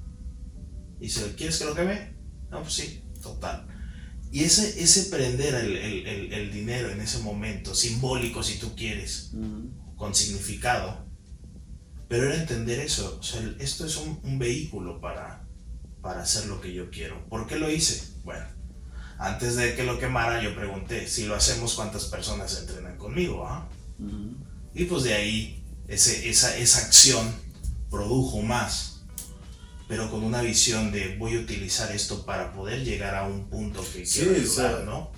Y 0.98 1.04
dice, 1.04 1.34
¿quieres 1.36 1.58
que 1.58 1.66
lo 1.66 1.74
queme? 1.74 2.14
No, 2.50 2.62
pues 2.62 2.74
sí, 2.74 3.02
total. 3.22 3.66
Y 4.32 4.44
ese, 4.44 4.82
ese 4.82 5.04
prender 5.04 5.54
el, 5.54 5.76
el, 5.76 6.32
el, 6.32 6.52
dinero 6.52 6.90
en 6.90 7.00
ese 7.00 7.18
momento, 7.18 7.74
simbólico 7.74 8.42
si 8.42 8.58
tú 8.58 8.74
quieres, 8.74 9.32
con 9.96 10.14
significado, 10.14 11.06
pero 12.08 12.26
era 12.26 12.36
entender 12.36 12.80
eso, 12.80 13.18
o 13.20 13.22
sea, 13.22 13.40
esto 13.58 13.86
es 13.86 13.96
un, 13.96 14.20
un 14.22 14.38
vehículo 14.38 15.00
para, 15.00 15.45
para 16.06 16.22
hacer 16.22 16.46
lo 16.46 16.60
que 16.60 16.72
yo 16.72 16.88
quiero. 16.88 17.28
¿Por 17.28 17.48
qué 17.48 17.56
lo 17.56 17.68
hice? 17.68 18.00
Bueno, 18.22 18.46
antes 19.18 19.56
de 19.56 19.74
que 19.74 19.82
lo 19.82 19.98
quemara 19.98 20.40
yo 20.40 20.54
pregunté, 20.54 21.08
si 21.08 21.26
lo 21.26 21.34
hacemos, 21.34 21.74
¿cuántas 21.74 22.04
personas 22.04 22.60
entrenan 22.60 22.96
conmigo? 22.96 23.44
Ah? 23.44 23.68
Y 24.72 24.84
pues 24.84 25.02
de 25.02 25.14
ahí 25.14 25.64
ese, 25.88 26.28
esa, 26.28 26.56
esa 26.56 26.86
acción 26.86 27.26
produjo 27.90 28.40
más, 28.40 29.00
pero 29.88 30.08
con 30.08 30.22
una 30.22 30.42
visión 30.42 30.92
de 30.92 31.16
voy 31.16 31.38
a 31.38 31.40
utilizar 31.40 31.90
esto 31.90 32.24
para 32.24 32.52
poder 32.52 32.84
llegar 32.84 33.16
a 33.16 33.26
un 33.26 33.50
punto 33.50 33.84
que 33.92 34.04
quiero 34.04 34.32
llegar, 34.32 34.84
¿no? 34.84 35.10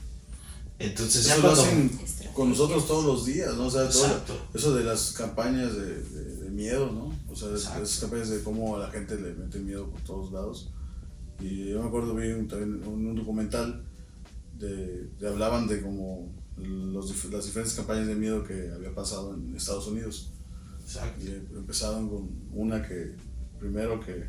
Entonces 0.79 1.27
eso 1.27 1.43
lo 1.43 1.51
hacen 1.51 2.01
con 2.33 2.49
nosotros 2.49 2.87
todos 2.87 3.05
los 3.05 3.27
días, 3.27 3.55
¿no? 3.57 3.67
O 3.67 3.71
sea, 3.71 3.91
todo 3.91 4.23
eso 4.55 4.75
de 4.75 4.85
las 4.85 5.11
campañas 5.11 5.77
de, 5.77 6.03
de, 6.03 6.49
miedo, 6.49 6.91
¿no? 6.91 7.15
O 7.31 7.37
sea, 7.37 7.55
esas 7.55 7.99
campañas 7.99 8.31
de 8.31 8.43
cómo 8.43 8.77
a 8.77 8.79
la 8.81 8.91
gente 8.91 9.17
le 9.17 9.35
mete 9.35 9.59
miedo 9.59 9.91
por 9.91 10.01
todos 10.01 10.33
lados. 10.33 10.71
Y 11.41 11.71
yo 11.71 11.83
me 11.83 11.89
acuerdo 11.89 12.15
vi 12.15 12.33
un, 12.33 12.49
también 12.49 12.83
un, 12.87 13.15
documental 13.15 13.85
de, 14.59 15.09
hablaban 15.27 15.69
de 15.69 15.81
como 15.81 16.33
las 16.57 17.45
diferentes 17.45 17.75
campañas 17.75 18.09
de 18.09 18.17
miedo 18.17 18.43
que 18.43 18.73
había 18.75 18.95
pasado 18.95 19.35
en 19.35 19.55
Estados 19.55 19.87
Unidos. 19.87 20.33
Exacto. 20.81 21.25
Y 21.25 21.29
em, 21.29 21.47
empezaron 21.57 22.09
con 22.09 22.29
una 22.53 22.87
que 22.87 23.15
primero 23.59 24.01
que 24.01 24.25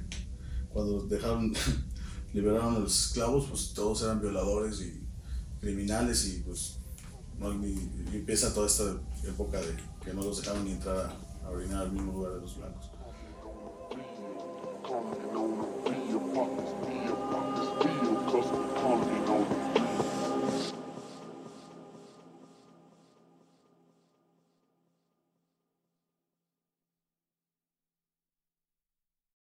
cuando 0.69 1.01
dejaron 1.07 1.51
liberaron 2.33 2.75
a 2.75 2.79
los 2.79 3.07
esclavos, 3.07 3.47
pues 3.49 3.73
todos 3.73 4.03
eran 4.03 4.21
violadores 4.21 4.81
y 4.81 5.03
criminales 5.59 6.27
y 6.27 6.41
pues 6.41 6.77
empieza 8.13 8.53
toda 8.53 8.67
esta 8.67 8.83
época 9.27 9.59
de 9.59 9.75
que 10.03 10.13
no 10.13 10.21
los 10.21 10.41
dejaban 10.41 10.63
ni 10.65 10.71
entrar 10.71 10.97
a, 10.97 11.47
a 11.47 11.49
orinar 11.49 11.83
al 11.83 11.91
mismo 11.91 12.13
lugar 12.13 12.33
de 12.33 12.41
los 12.41 12.57
blancos. 12.57 12.91